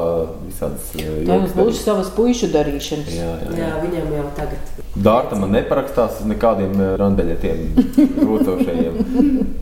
visādas 0.48 0.88
uh, 0.96 1.02
Tā 1.28 1.36
jokas 1.36 1.52
būs 1.54 1.68
darīt. 1.68 1.82
savas 1.84 2.08
puišu 2.16 2.48
darīšanas. 2.54 3.12
Jā, 3.14 3.28
jā, 3.30 3.50
jā. 3.52 3.58
Jā, 3.62 3.68
viņam 3.84 4.08
jau 4.16 4.24
tagad. 4.40 4.72
Dārta 5.06 5.38
man 5.38 5.52
neparakstās 5.54 6.16
uz 6.24 6.30
nekādiem 6.32 6.74
eh, 6.82 6.96
randeļiem, 6.98 7.60
rūcošajiem. 8.30 8.98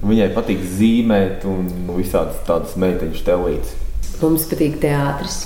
Viņai 0.07 0.27
patīk 0.37 0.63
zīmēt 0.77 1.43
un 1.51 1.67
visādas 1.97 2.37
tādas 2.47 2.77
meiteņu 2.79 3.19
stelītes. 3.19 3.73
Mums 4.21 4.45
patīk 4.47 4.77
teātris. 4.79 5.41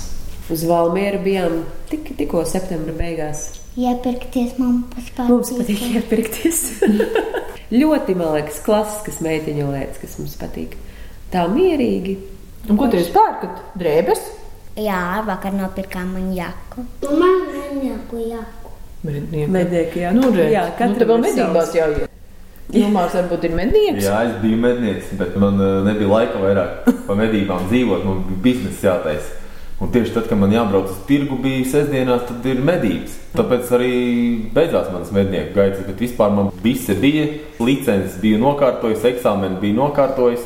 Uz 0.50 0.62
Valmieru 0.66 1.18
bijām 1.24 1.56
tik, 1.90 2.12
tikko 2.18 2.44
septembra 2.46 2.94
beigās. 2.94 3.48
Iepirkties 3.78 4.54
mums 4.58 5.10
Mums 5.26 5.50
patīk 5.58 5.82
iepirkties. 5.96 6.62
ļoti, 7.80 8.14
man 8.18 8.36
liekas, 8.38 8.62
klasiskas 8.66 9.18
meiteņu 9.22 9.66
lietas, 9.74 9.98
kas 10.02 10.16
mums 10.22 10.38
patīk. 10.38 10.78
Tā 11.30 11.46
mierīgi. 11.46 12.16
Un 12.70 12.78
ko 12.78 12.88
jūs 12.90 13.10
pērkat? 13.14 13.60
Drēbes? 13.78 14.22
Jā, 14.80 15.20
vakar 15.26 15.54
nopirkām 15.54 16.14
man 16.16 16.30
jaku. 16.34 16.84
Man 17.06 17.44
vienīgo 17.52 18.22
jaku. 18.24 18.72
Mednieki. 19.06 19.50
Mednieki, 19.54 20.00
jā. 20.04 20.14
Nu, 20.14 20.30
re. 20.34 20.50
Jā, 20.52 20.66
nu, 20.68 20.76
katram 20.78 20.96
tev 20.98 21.12
vēl 21.12 21.22
medībās 21.24 21.74
jāiet. 21.76 22.06
Jumārs 22.70 23.14
varbūt 23.16 23.46
ir 23.48 23.54
mednieks. 23.56 24.04
Jā, 24.04 24.20
es 24.28 24.36
biju 24.42 24.58
mednieks, 24.62 25.10
bet 25.18 25.34
man 25.40 25.58
eh, 25.58 25.76
nebija 25.88 26.10
laika 26.10 26.42
vairāk 26.42 26.90
pa 27.06 27.16
medībām 27.18 27.66
dzīvot. 27.70 28.04
Man 28.06 28.20
bija 28.28 28.42
biznesa 28.44 28.90
jātaisa. 28.90 29.38
Un 29.80 29.88
tieši 29.94 30.12
tad, 30.12 30.26
kad 30.28 30.36
man 30.36 30.52
jābrauc 30.52 30.90
uz 30.92 30.98
tirgu, 31.08 31.38
bija 31.40 31.64
sestdienās, 31.70 32.26
tad 32.28 32.44
ir 32.50 32.58
medības. 32.62 33.14
Tāpēc 33.32 33.70
arī 33.78 33.92
beidzās 34.52 34.90
manas 34.92 35.12
mednieku 35.16 35.56
gaitas. 35.56 35.86
Bet 35.86 36.02
vispār 36.04 36.34
man 36.36 36.50
visi 36.62 36.94
bija 37.00 37.26
licences, 37.62 38.18
bija 38.20 38.38
nokārtojis, 38.42 39.06
eksāmeni 39.14 39.56
bija 39.62 39.78
nokārtojis. 39.80 40.44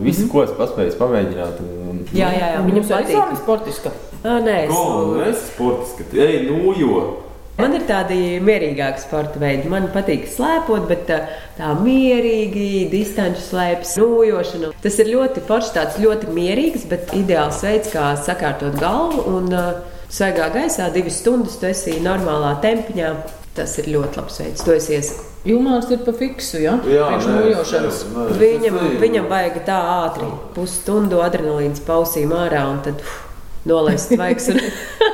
Visu, 0.00 0.26
ko 0.32 0.44
es 0.46 0.52
paspēju 0.56 0.94
pamēģināt. 1.00 1.58
Un, 1.64 2.04
Jā, 2.16 2.30
jā, 2.32 2.52
jā. 2.56 2.60
Viņam 2.64 2.86
patīk. 2.88 3.16
ir 3.34 3.40
sportiska. 3.42 3.90
Ā, 4.24 4.38
Nē, 4.44 4.54
es, 4.66 4.70
Ko, 4.72 5.18
es 5.26 5.42
sportiski, 5.50 6.06
ej, 6.20 6.38
nu 6.48 6.72
jo. 6.76 7.02
man 7.60 7.74
ir 7.76 7.82
tādi 7.88 8.16
mierīgāki 8.44 9.02
sporta 9.04 9.40
veidi. 9.40 9.68
Man 9.68 9.88
patīk 9.92 10.26
slēpot, 10.32 10.86
bet 10.88 11.06
tā, 11.08 11.18
tā 11.58 11.70
mierīgi, 11.80 12.88
distanču 12.92 13.42
slēpes, 13.44 13.94
nojošana. 14.00 14.72
Tas 14.84 14.98
ir 15.02 15.12
ļoti 15.12 15.44
foršs, 15.48 15.72
tāds 15.76 15.98
ļoti 16.00 16.32
mierīgs, 16.36 16.86
bet 16.88 17.12
ideāls 17.16 17.60
veids, 17.64 17.92
kā 17.92 18.10
sakārtot 18.24 18.76
galvu. 18.80 19.24
Un 19.36 19.52
uh, 19.52 19.72
svaigā 20.12 20.48
gaisā 20.56 20.88
divas 20.94 21.20
stundas 21.20 21.58
tu 21.60 21.68
esi 21.68 21.98
normālā 22.04 22.56
tempiņā. 22.64 23.12
Tas 23.56 23.76
ir 23.82 23.92
ļoti 23.92 24.20
labs 24.22 24.40
veids. 24.40 24.64
To 24.64 24.76
es 24.76 24.88
iesaku. 24.92 25.29
Jumārs 25.40 25.88
ir 25.88 26.02
pa 26.04 26.12
fiksu, 26.12 26.58
ja? 26.60 26.74
Priekš 26.84 27.28
nojošanas. 27.30 28.00
Viņam, 28.36 28.74
viņam 29.00 29.28
vajag 29.30 29.54
tā 29.64 29.78
ātri, 30.04 30.26
pusstundu 30.52 31.22
adrenalīns 31.24 31.80
pausīm 31.86 32.34
ārā 32.36 32.66
un 32.68 32.82
tad 32.84 33.00
uf, 33.00 33.14
nolaist 33.64 34.12
svaigs 34.12 34.50
un, 34.52 34.60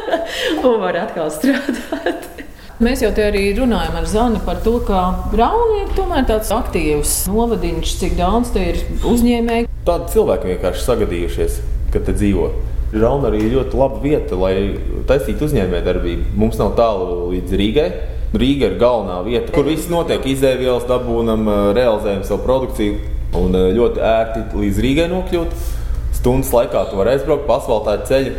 un 0.67 0.81
var 0.83 0.99
atkal 1.05 1.31
strādāt. 1.31 2.27
Mēs 2.83 3.01
jau 3.01 3.13
te 3.15 3.23
arī 3.25 3.45
runājam 3.57 3.95
ar 3.97 4.09
Zani 4.11 4.41
par 4.45 4.59
to, 4.67 4.75
ka 4.85 5.05
Braunī 5.31 5.85
ir 5.85 5.95
tomēr 5.97 6.27
tāds 6.29 6.51
aktīvs 6.53 7.15
novadiņš, 7.31 7.95
cik 8.03 8.19
daudz 8.19 8.51
te 8.53 8.67
ir 8.73 8.83
uzņēmēji. 9.07 9.71
Tādi 9.87 10.13
cilvēki 10.13 10.51
vienkārši 10.51 10.85
sagadījušies, 10.89 11.61
ka 11.95 12.03
te 12.03 12.17
dzīvo. 12.19 12.51
Rauna 12.97 13.31
arī 13.31 13.47
ir 13.47 13.55
ļoti 13.61 13.79
laba 13.79 14.03
vieta, 14.03 14.37
lai 14.43 14.53
taisītu 15.07 15.47
uzņēmējdarbību. 15.47 16.35
Mums 16.37 16.59
nav 16.59 16.75
tālu 16.77 17.31
līdz 17.31 17.57
Rīgai. 17.63 17.89
Rīga 18.35 18.73
ir 18.73 18.79
galvenā 18.81 19.21
vieta, 19.27 19.53
kur 19.55 19.69
viss 19.69 19.91
notiek. 19.93 20.25
Izēvielas 20.27 20.87
dabūnam, 20.89 21.47
eh, 21.47 21.63
realizējam 21.79 22.25
savu 22.27 22.43
produkciju. 22.47 22.99
Un 23.39 23.55
eh, 23.55 23.71
ļoti 23.77 24.03
ērti 24.03 24.45
līdz 24.57 24.83
Rīgai 24.83 25.09
nokļūt. 25.13 25.55
Stundas 26.17 26.51
laikā 26.51 26.89
tu 26.91 26.99
vari 26.99 27.15
aizbraukt 27.15 27.47
pa 27.47 27.61
asfaltētu 27.61 28.09
ceļu. 28.11 28.35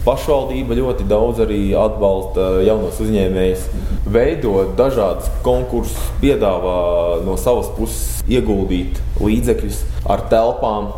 Pašvaldība 0.00 0.78
ļoti 0.78 1.04
daudz 1.04 1.42
arī 1.44 1.74
atbalsta 1.76 2.62
jaunos 2.64 2.96
uzņēmējus, 3.04 3.66
veidot 4.08 4.72
dažādas 4.78 5.28
konkursus, 5.44 5.98
piedāvā 6.22 7.20
no 7.26 7.36
savas 7.36 7.68
puses 7.76 8.22
ieguldīt 8.24 8.96
līdzekļus 9.20 9.82
ar 10.08 10.24
telpām. 10.32 10.88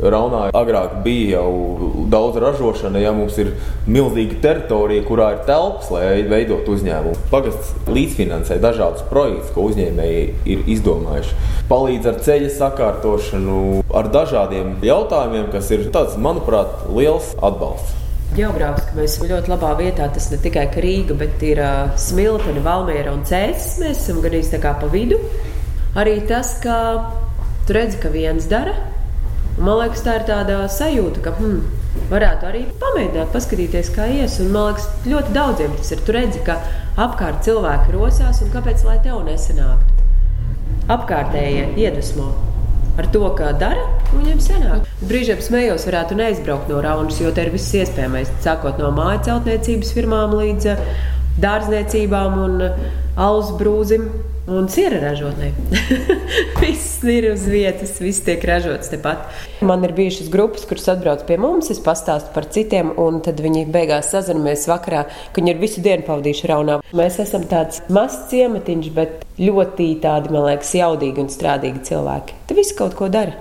Raunā 0.00 0.46
agrāk 0.56 1.00
bija 1.04 1.40
jau 1.40 2.04
daudz 2.10 2.38
ražošana, 2.40 3.02
ja 3.02 3.12
mums 3.12 3.36
ir 3.42 3.52
milzīga 3.90 4.38
teritorija, 4.44 5.04
kurā 5.08 5.30
ir 5.34 5.42
telpas, 5.48 5.90
lai 5.92 6.22
veidotu 6.30 6.76
uzņēmumu. 6.76 7.28
Pagasts 7.32 7.74
līdzfinansē 7.90 8.60
dažādus 8.62 9.04
projektus, 9.10 9.52
ko 9.54 9.68
uzņēmēji 9.68 10.26
ir 10.54 10.66
izdomājuši. 10.76 11.36
Palīdz 11.70 12.10
ar 12.10 12.20
ceļa 12.26 12.52
sakārtošanu, 12.56 13.62
ar 14.00 14.12
dažādiem 14.14 14.76
jautājumiem, 14.86 15.50
kas 15.52 15.72
ir 15.76 15.88
tāds, 15.94 16.16
manuprāt, 16.20 16.86
liels 16.94 17.34
atbalsts. 17.42 17.96
Geogrāfiski 18.30 18.94
mēs 18.94 19.16
esam 19.16 19.26
ļoti 19.26 19.50
labā 19.50 19.72
vietā. 19.80 20.06
Tas 20.14 20.28
ne 20.30 20.38
tikai 20.38 20.68
Rīga, 20.84 21.16
bet 21.18 21.42
ir 21.42 21.58
uh, 21.64 21.90
Smiltene, 21.98 22.62
Valmiera 22.62 23.10
un 23.10 23.24
Cēsis. 23.26 23.80
Mēs 23.82 24.04
esam 24.04 24.20
gan 24.22 24.36
īsti 24.38 24.54
tā 24.54 24.62
kā 24.62 24.76
pa 24.78 24.90
vidu. 24.92 25.18
Arī 25.98 26.20
tas, 26.30 26.54
ka 26.62 26.76
tu 27.66 27.74
redzi, 27.74 27.98
ka 27.98 28.12
viens 28.14 28.46
dara. 28.50 28.76
Man 29.60 29.76
liekas, 29.76 30.00
tā 30.06 30.16
ir 30.16 30.26
tāda 30.28 30.62
sajūta, 30.72 31.20
ka 31.24 31.34
hmm, 31.36 31.58
varētu 32.08 32.46
arī 32.48 32.62
pamēģināt, 32.80 33.32
paskatīties, 33.34 33.90
kā 33.92 34.06
ies. 34.08 34.38
Un, 34.40 34.52
man 34.54 34.70
liekas, 34.70 34.86
ļoti 35.04 35.34
daudziem 35.36 35.74
tas 35.76 35.92
ir. 35.92 36.04
Tu 36.06 36.16
redzi, 36.16 36.44
ka 36.46 36.56
apkārt 36.96 37.44
cilvēki 37.44 37.92
rosās, 37.96 38.40
un 38.40 38.54
kāpēc 38.54 38.86
lai 38.88 38.96
tev 39.04 39.20
nesanāktu? 39.26 39.98
Apkārtējie 40.90 41.74
iedvesmo 41.76 42.30
ar 43.00 43.08
to, 43.12 43.22
kā 43.36 43.52
dara, 43.60 43.84
viņiem 44.14 44.40
sanāk. 44.42 44.88
Brīžiem 45.08 45.40
smējos, 45.44 45.86
varētu 45.88 46.16
neizbraukt 46.18 46.72
no 46.72 46.80
raunas, 46.84 47.20
jo 47.20 47.30
te 47.34 47.44
ir 47.46 47.52
viss 47.54 47.76
iespējamais. 47.76 48.32
Sākot 48.44 48.80
no 48.80 48.90
mājas 48.96 49.26
celtniecības 49.28 49.92
firmām 49.96 50.34
līdz 50.36 50.72
eh, 50.72 50.82
dārzniecībām 51.40 52.36
un 52.44 52.66
eh, 52.66 52.82
alus 53.20 53.52
brūzim. 53.60 54.08
Un 54.50 54.66
siera 54.66 54.98
ražotnē. 54.98 55.52
viss 56.62 57.04
ir 57.06 57.28
uz 57.30 57.44
vietas, 57.46 57.92
viss 58.02 58.24
tiek 58.26 58.42
ražots 58.48 58.90
tepat. 58.90 59.28
Man 59.62 59.84
ir 59.86 59.92
bijušas 59.94 60.26
grupas, 60.32 60.64
kuras 60.66 60.88
atbrauc 60.90 61.22
pie 61.28 61.36
mums, 61.38 61.68
es 61.70 61.78
pastāstu 61.84 62.32
par 62.34 62.48
citiem, 62.50 62.90
un 62.98 63.20
tad 63.22 63.38
viņi 63.44 63.68
beigās 63.70 64.10
sazināmies 64.10 64.66
vakarā, 64.66 65.04
ka 65.06 65.38
viņi 65.38 65.54
ir 65.54 65.60
visu 65.60 65.84
dienu 65.84 66.02
pavadījuši 66.08 66.50
raunā. 66.50 66.80
Mēs 66.98 67.20
esam 67.22 67.44
tāds 67.52 67.78
mazs 67.94 68.24
ciematiņš, 68.32 68.88
bet 68.96 69.22
ļoti 69.38 69.86
tādi, 70.02 70.34
man 70.34 70.48
liekas, 70.48 70.74
jaudīgi 70.80 71.22
un 71.22 71.30
strādīgi 71.30 71.84
cilvēki. 71.92 72.40
Te 72.50 72.58
viss 72.58 72.74
kaut 72.74 72.98
ko 72.98 73.06
dara. 73.12 73.36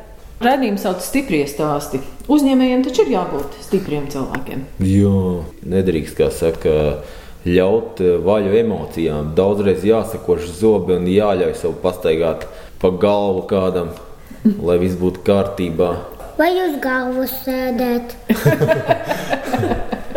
Radījums 0.45 0.85
sauc 0.85 1.01
stiprie 1.03 1.41
stāsti. 1.49 2.03
Uzņēmējiem 2.29 2.85
taču 2.85 3.07
ir 3.07 3.15
jābūt 3.17 3.57
stipriem 3.65 4.05
cilvēkiem. 4.13 4.61
Jā, 4.85 5.17
nedrīkst, 5.73 6.15
kā 6.21 6.29
saka, 6.31 6.75
ļaut 7.47 8.01
eh, 8.03 8.15
vaļu 8.25 8.55
emocijām. 8.61 9.33
Daudzreiz 9.37 9.85
jāsakoš 9.87 10.49
zobi 10.59 10.97
un 10.97 11.07
jāļauj 11.09 11.55
sev 11.61 11.77
pastaigāt 11.83 12.47
pa 12.81 12.91
galvu 12.91 13.45
kādam, 13.49 13.93
lai 14.67 14.79
viss 14.81 14.99
būtu 14.99 15.23
kārtībā. 15.27 15.93
Vai 16.39 16.53
uz 16.63 16.77
galvas 16.79 17.33
sēdēt? 17.43 18.15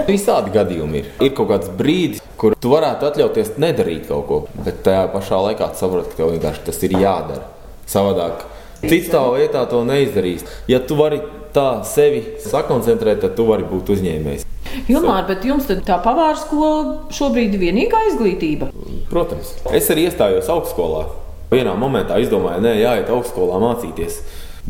Visādi 0.07 0.53
gadījumi 0.55 1.01
ir. 1.01 1.09
Ir 1.27 1.33
kaut 1.37 1.51
kāds 1.51 1.71
brīdis, 1.79 2.23
kur 2.39 2.55
tu 2.59 2.71
varētu 2.73 3.09
atļauties 3.09 3.57
nedarīt 3.63 4.07
kaut 4.11 4.25
ko, 4.29 4.39
bet 4.63 4.81
tajā 4.87 5.09
pašā 5.13 5.41
laikā 5.49 5.73
saproti, 5.79 6.15
ka 6.15 6.23
tev 6.23 6.33
vienkārši 6.35 6.65
tas 6.69 6.81
ir 6.87 6.97
jādara. 6.97 7.45
Savādāk 7.91 8.47
cits 8.83 9.11
tavā 9.13 9.37
vietā 9.43 9.65
to 9.71 9.83
neizdarīs. 9.87 10.47
Ja 10.71 10.81
tu 10.83 10.99
vari 10.99 11.21
tā 11.55 11.83
sevi 11.87 12.25
sakoncentrēt, 12.43 13.23
tad 13.23 13.37
tu 13.39 13.47
vari 13.51 13.67
būt 13.69 13.93
uzņēmējs. 13.97 14.52
Ilmār, 14.91 15.27
bet 15.29 15.45
jums 15.47 15.69
tā 15.69 15.99
pavāra 16.05 16.37
skola 16.41 17.11
šobrīd 17.15 17.57
ir 17.57 17.65
vienīgā 17.67 18.05
izglītība? 18.13 18.71
Protams. 19.11 19.55
Es 19.75 19.91
arī 19.93 20.07
iestājos 20.09 20.51
augstskolā. 20.53 21.07
Vienā 21.53 21.75
momentā 21.77 22.17
izdomāju, 22.23 22.63
nē, 22.65 22.79
jāiet 22.81 23.11
augstskolā 23.13 23.59
mācīties. 23.61 24.23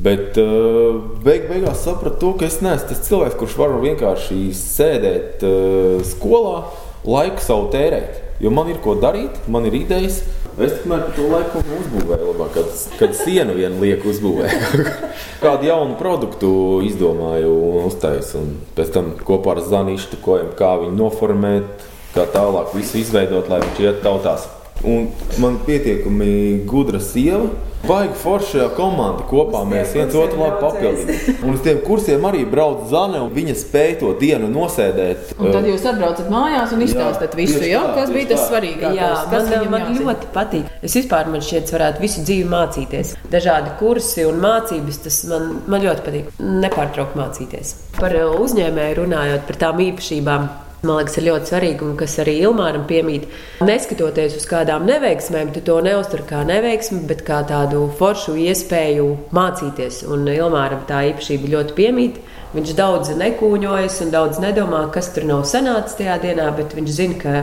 Bet 0.03 0.39
uh, 0.41 0.97
beig 1.23 1.47
beigās 1.51 1.85
sapratu, 1.85 2.17
to, 2.19 2.31
ka 2.41 2.49
es 2.49 2.63
neesmu 2.65 2.89
tas 2.89 3.03
cilvēks, 3.07 3.37
kurš 3.39 3.59
var 3.61 3.77
vienkārši 3.83 4.39
sēdēt 4.57 5.45
uh, 5.45 6.01
skolā, 6.09 6.63
laiku 7.05 7.45
savu 7.45 7.69
tērēt. 7.75 8.23
Jo 8.43 8.51
man 8.51 8.73
ir 8.73 8.81
ko 8.83 8.97
darīt, 8.99 9.37
man 9.53 9.69
ir 9.69 9.77
idejas. 9.79 10.23
Es 10.61 10.75
tikmēr 10.77 11.07
par 11.07 11.15
to 11.17 11.27
laiku 11.33 11.61
uzbūvēju 11.65 12.27
labāk, 12.29 12.57
kad, 12.59 12.81
kad 13.01 13.15
sienu 13.17 13.55
vienu 13.57 13.81
lieku 13.81 14.11
uzbūvēju. 14.13 14.85
Kādu 15.45 15.69
jaunu 15.71 15.97
produktu 15.97 16.51
izdomāju 16.85 17.55
un 17.71 17.87
uztaisīju. 17.89 18.59
Pēc 18.77 18.93
tam 18.93 19.15
kopā 19.25 19.57
ar 19.57 19.63
Zanīšu 19.71 20.13
tukojam, 20.13 20.51
kā 20.59 20.75
viņu 20.83 20.93
noformēt, 20.99 21.87
kā 22.13 22.27
tālāk 22.35 22.75
visu 22.77 23.01
izveidot, 23.01 23.49
lai 23.49 23.63
viņš 23.65 23.81
iet 23.87 24.05
tautās. 24.05 24.45
Un 24.83 25.11
man 25.43 25.61
pietiekami 25.67 26.33
gudra 26.67 27.01
sieva 27.03 27.51
Baigi 27.83 28.15
foršajā 28.15 28.69
komanda 28.77 29.25
kopā 29.27 29.65
mēs 29.67 29.91
viens 29.97 30.15
otru 30.15 30.39
labi 30.39 30.61
papildinām. 30.63 31.41
Un 31.43 31.57
uz 31.57 31.65
tiem 31.65 31.81
kursiem 31.83 32.23
arī 32.29 32.45
brauc 32.47 32.85
Zane, 32.93 33.19
un 33.25 33.33
viņa 33.35 33.57
spēja 33.59 33.97
to 34.05 34.13
dienu 34.21 34.51
nosēdēt. 34.53 35.33
Un 35.35 35.51
tad 35.51 35.67
jūs 35.67 35.89
atbraucat 35.91 36.31
mājās 36.31 36.77
un 36.77 36.87
izstāstat 36.87 37.35
visu, 37.39 37.59
jā, 37.59 37.73
jā, 37.75 37.83
kas 37.99 38.15
bija 38.15 38.31
tas 38.31 38.47
svarīgākais. 38.47 39.01
Jā, 39.01 39.11
man, 39.35 39.69
man 39.75 39.87
jāzina. 39.89 40.07
ļoti 40.07 40.31
patīk. 40.37 40.71
Es 40.79 40.95
vispār 41.01 41.35
man 41.35 41.43
šķiet, 41.43 41.75
varētu 41.75 42.07
visu 42.07 42.23
dzīvi 42.23 42.49
mācīties. 42.55 43.15
Dažādi 43.35 43.75
kursi 43.83 44.29
un 44.31 44.39
mācības, 44.47 45.03
tas 45.09 45.23
man, 45.33 45.55
man 45.67 45.83
ļoti 45.83 46.07
patīk. 46.07 46.35
Nepārtraukt 46.63 47.19
mācīties. 47.19 47.79
Par 47.99 48.15
uzņēmēju 48.15 49.01
runājot, 49.03 49.49
par 49.51 49.65
tām 49.67 49.83
īpašībām. 49.91 50.53
Man 50.83 50.97
liekas, 50.99 51.15
ir 51.21 51.29
ļoti 51.29 51.47
svarīgi, 51.47 51.85
un 51.87 51.93
kas 51.95 52.17
arī 52.19 52.33
Ilmāram 52.43 52.89
piemīt. 52.89 53.29
Neskatoties 53.63 54.33
uz 54.35 54.47
kādām 54.51 54.83
neveiksmēm, 54.89 55.53
tu 55.55 55.61
to 55.63 55.77
neuztur 55.87 56.25
kā 56.27 56.41
neveiksmi, 56.49 57.05
bet 57.07 57.23
kā 57.23 57.39
tādu 57.47 57.85
foršu 58.01 58.35
iespēju 58.49 59.07
mācīties. 59.31 60.01
Un 60.11 60.27
Ilmāram 60.33 60.83
tā 60.91 61.05
īpašība 61.13 61.53
ļoti 61.55 61.79
piemīt. 61.79 62.19
Viņš 62.57 62.75
daudz 62.83 63.15
nekūņojas 63.15 64.01
un 64.03 64.13
daudz 64.17 64.43
nedomā, 64.43 64.83
kas 64.91 65.13
tur 65.15 65.31
nav 65.31 65.47
sanācis 65.47 66.01
tajā 66.03 66.19
dienā, 66.27 66.51
bet 66.59 66.75
viņš 66.75 66.99
zina, 66.99 67.23
ka 67.23 67.39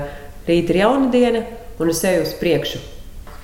rīt 0.51 0.75
ir 0.75 0.83
jauna 0.83 1.07
diena 1.15 1.47
un 1.79 1.95
es 1.95 2.03
eju 2.03 2.27
uz 2.27 2.35
priekšu. 2.43 2.83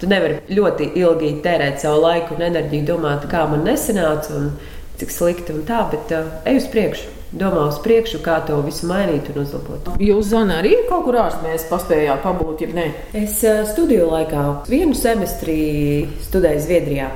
Tu 0.02 0.12
nevari 0.12 0.42
ļoti 0.52 0.92
ilgi 1.00 1.38
tērēt 1.46 1.80
savu 1.80 2.04
laiku 2.04 2.36
un 2.36 2.50
enerģiju, 2.52 2.92
domāt, 2.92 3.32
kā 3.32 3.48
man 3.48 3.64
nesanāca 3.64 4.36
un 4.36 4.58
cik 5.00 5.22
slikti 5.22 5.56
un 5.56 5.64
tā, 5.64 5.86
bet 5.96 6.12
uh, 6.12 6.42
ej 6.44 6.66
uz 6.66 6.74
priekšu 6.76 7.15
domā 7.34 7.68
uz 7.70 7.80
priekšu, 7.84 8.22
kā 8.26 8.40
to 8.48 8.58
visu 8.66 8.88
mainīt 8.90 9.30
un 9.32 9.42
uzlabot. 9.44 9.94
Jūs, 10.02 10.30
Zana, 10.32 10.60
arī 10.62 10.76
kaut 10.90 11.06
kur 11.08 11.20
ārzemēs 11.24 11.68
paspējāt 11.72 12.24
pabūt, 12.26 12.66
ja 12.66 12.74
ne? 12.76 12.88
Es 13.18 13.40
uh, 13.48 13.64
studiju 13.70 14.10
laikā 14.12 14.44
vienu 14.70 14.98
semestri 14.98 15.58
studēju 16.28 16.66
Zviedrijā. 16.68 17.10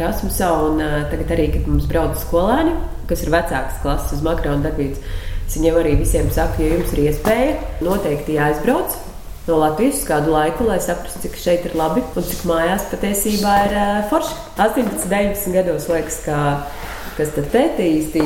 Rasmusā, 0.00 0.48
un 0.66 0.80
uh, 0.80 0.98
tagad 1.12 1.34
arī, 1.36 1.50
kad 1.56 1.68
mums 1.68 1.86
brauc 1.90 2.18
skolēni, 2.20 2.74
kas 3.10 3.24
ir 3.24 3.32
vecākas 3.34 3.80
klases 3.84 4.18
uz 4.18 4.24
makrona 4.24 4.64
darbības, 4.66 5.00
es 5.46 5.56
viņiem 5.58 5.80
arī 5.82 5.96
visiem 6.00 6.30
saku, 6.32 6.64
ja 6.64 6.76
jums 6.78 6.92
ir 6.96 7.06
iespēja, 7.10 7.56
noteikti 7.84 8.38
jāizbrauc 8.38 8.96
no 9.48 9.58
Latvijas 9.58 9.98
uz 9.98 10.06
kādu 10.06 10.30
laiku, 10.32 10.66
lai 10.68 10.78
saprastu, 10.82 11.24
cik 11.24 11.38
šeit 11.42 11.64
ir 11.66 11.74
labi 11.78 12.04
un 12.14 12.26
cik 12.26 12.44
mājās 12.46 12.86
patiesībā 12.92 13.56
ir 13.66 13.74
uh, 13.74 13.92
forši. 14.12 14.36
18, 14.62 15.08
19 15.10 15.56
gados 15.56 15.88
liekas, 15.90 16.20
ka 16.26 16.38
kas 17.16 17.32
tad 17.36 17.50
te 17.52 17.86
īsti 17.86 18.22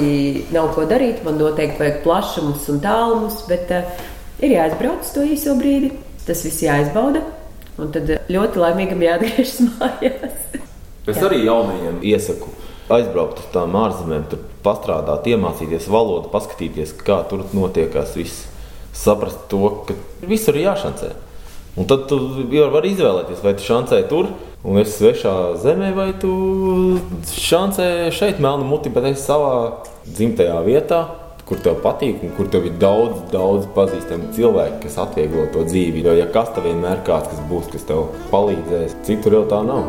nav 0.54 0.72
ko 0.76 0.86
darīt. 0.88 1.22
Man 1.26 1.40
noteikti 1.40 1.82
vajag 1.82 2.02
plašumus 2.04 2.68
un 2.72 2.82
tālumus, 2.84 3.40
bet 3.50 3.72
uh, 3.74 4.04
ir 4.42 4.56
jāizbrauc 4.56 5.08
to 5.14 5.24
īso 5.26 5.56
brīdi. 5.58 5.92
Tas 6.26 6.42
viss 6.42 6.64
jāizbauda, 6.64 7.22
un 7.78 7.90
tad 7.94 8.10
ļoti 8.32 8.62
laimīgam 8.62 9.04
jāatgriežas 9.04 9.60
mājās. 9.78 10.40
es 11.06 11.20
arī 11.22 11.44
jaunajiem 11.46 12.00
iesaku 12.02 12.50
aizbraukt 12.92 13.42
uz 13.42 13.46
tām 13.54 13.74
ārzemēm, 13.78 14.26
tur 14.30 14.42
pastrādāt, 14.64 15.26
iemācīties 15.30 15.88
valodu, 15.90 16.30
paskatīties, 16.32 16.94
kā 17.06 17.20
tur 17.30 17.44
notiekās 17.54 18.14
viss. 18.18 18.46
Saprast 18.96 19.48
to, 19.50 19.68
ka 19.86 19.96
visur 20.26 20.56
ir 20.56 20.70
jāšancē. 20.70 21.12
Un 21.76 21.88
tad 21.90 22.06
tu 22.08 22.18
vari 22.72 22.94
izvēlēties, 22.94 23.42
vai 23.44 23.52
tu 23.58 23.66
šancē 23.66 24.00
tur, 24.08 24.30
un 24.66 24.80
esi 24.80 24.96
svešā 24.98 25.34
zemē, 25.62 25.92
vai 25.94 26.08
tu 26.20 26.32
šancē 27.30 28.10
šeit, 28.14 28.40
melnu 28.42 28.66
muti, 28.66 28.90
bet 28.92 29.06
esi 29.12 29.22
savā 29.28 29.52
dzimtajā 30.08 30.56
vietā, 30.66 31.02
kur 31.46 31.60
tev 31.62 31.78
patīk, 31.84 32.24
un 32.26 32.32
kur 32.38 32.50
tev 32.50 32.66
ir 32.66 32.74
daudz, 32.82 33.20
daudz 33.30 33.68
pazīstami 33.76 34.32
cilvēki, 34.34 34.80
kas 34.86 34.98
atvieglo 35.04 35.46
to 35.54 35.62
dzīvi. 35.68 36.02
Jo, 36.08 36.16
ja 36.18 36.26
kas 36.34 36.50
tev 36.56 36.66
vienmēr 36.66 37.04
kāds, 37.06 37.30
kas 37.30 37.46
būs, 37.52 37.70
kas 37.76 37.86
tev 37.86 38.08
palīdzēs, 38.34 38.98
citur 39.06 39.38
jau 39.38 39.46
tā 39.52 39.62
nav. 39.68 39.86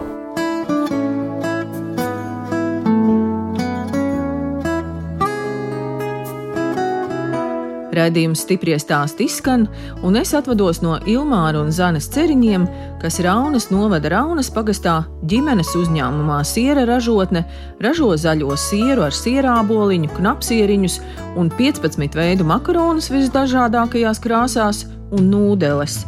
Raidījums 7.98 8.44
stipri 8.46 8.76
stāst 8.78 9.22
izskan, 9.24 9.66
un 10.06 10.20
es 10.20 10.34
atvados 10.38 10.84
no 10.84 11.00
Ilmāra 11.10 11.64
un 11.64 11.72
Zanes 11.74 12.10
ceriņiem, 12.14 12.68
kas 13.02 13.20
Raunas 13.24 13.70
novada 13.70 14.10
Raunas 14.14 14.50
pagastā 14.54 14.98
ģimenes 15.30 15.74
uzņēmumā 15.78 16.40
Siera 16.48 16.86
ražotne 16.90 17.44
ražo 17.84 18.10
zaļo 18.18 18.56
sieru 18.58 19.06
ar 19.08 19.16
sierāboliņu, 19.16 20.12
knapsieriņus 20.18 21.00
un 21.38 21.52
15 21.54 22.18
veidu 22.18 22.48
makaronus 22.48 23.12
visdažādākajās 23.14 24.22
krāsās 24.24 24.86
un 25.12 25.30
nūdeles. 25.32 26.02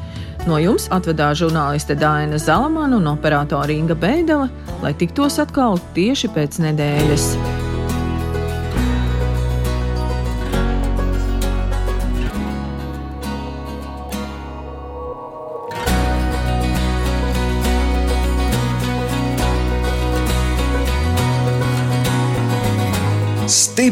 No 0.47 0.57
jums 0.61 0.87
atvedās 0.95 1.41
žurnāliste 1.41 1.97
Dāna 1.99 2.39
Zalamana 2.39 2.97
un 2.97 3.11
operātore 3.11 3.75
Inga 3.75 3.97
Beidela, 3.99 4.49
lai 4.83 4.95
tiktos 4.97 5.39
atkal 5.43 5.81
tieši 5.97 6.31
pēc 6.35 6.61
nedēļas. 6.63 7.33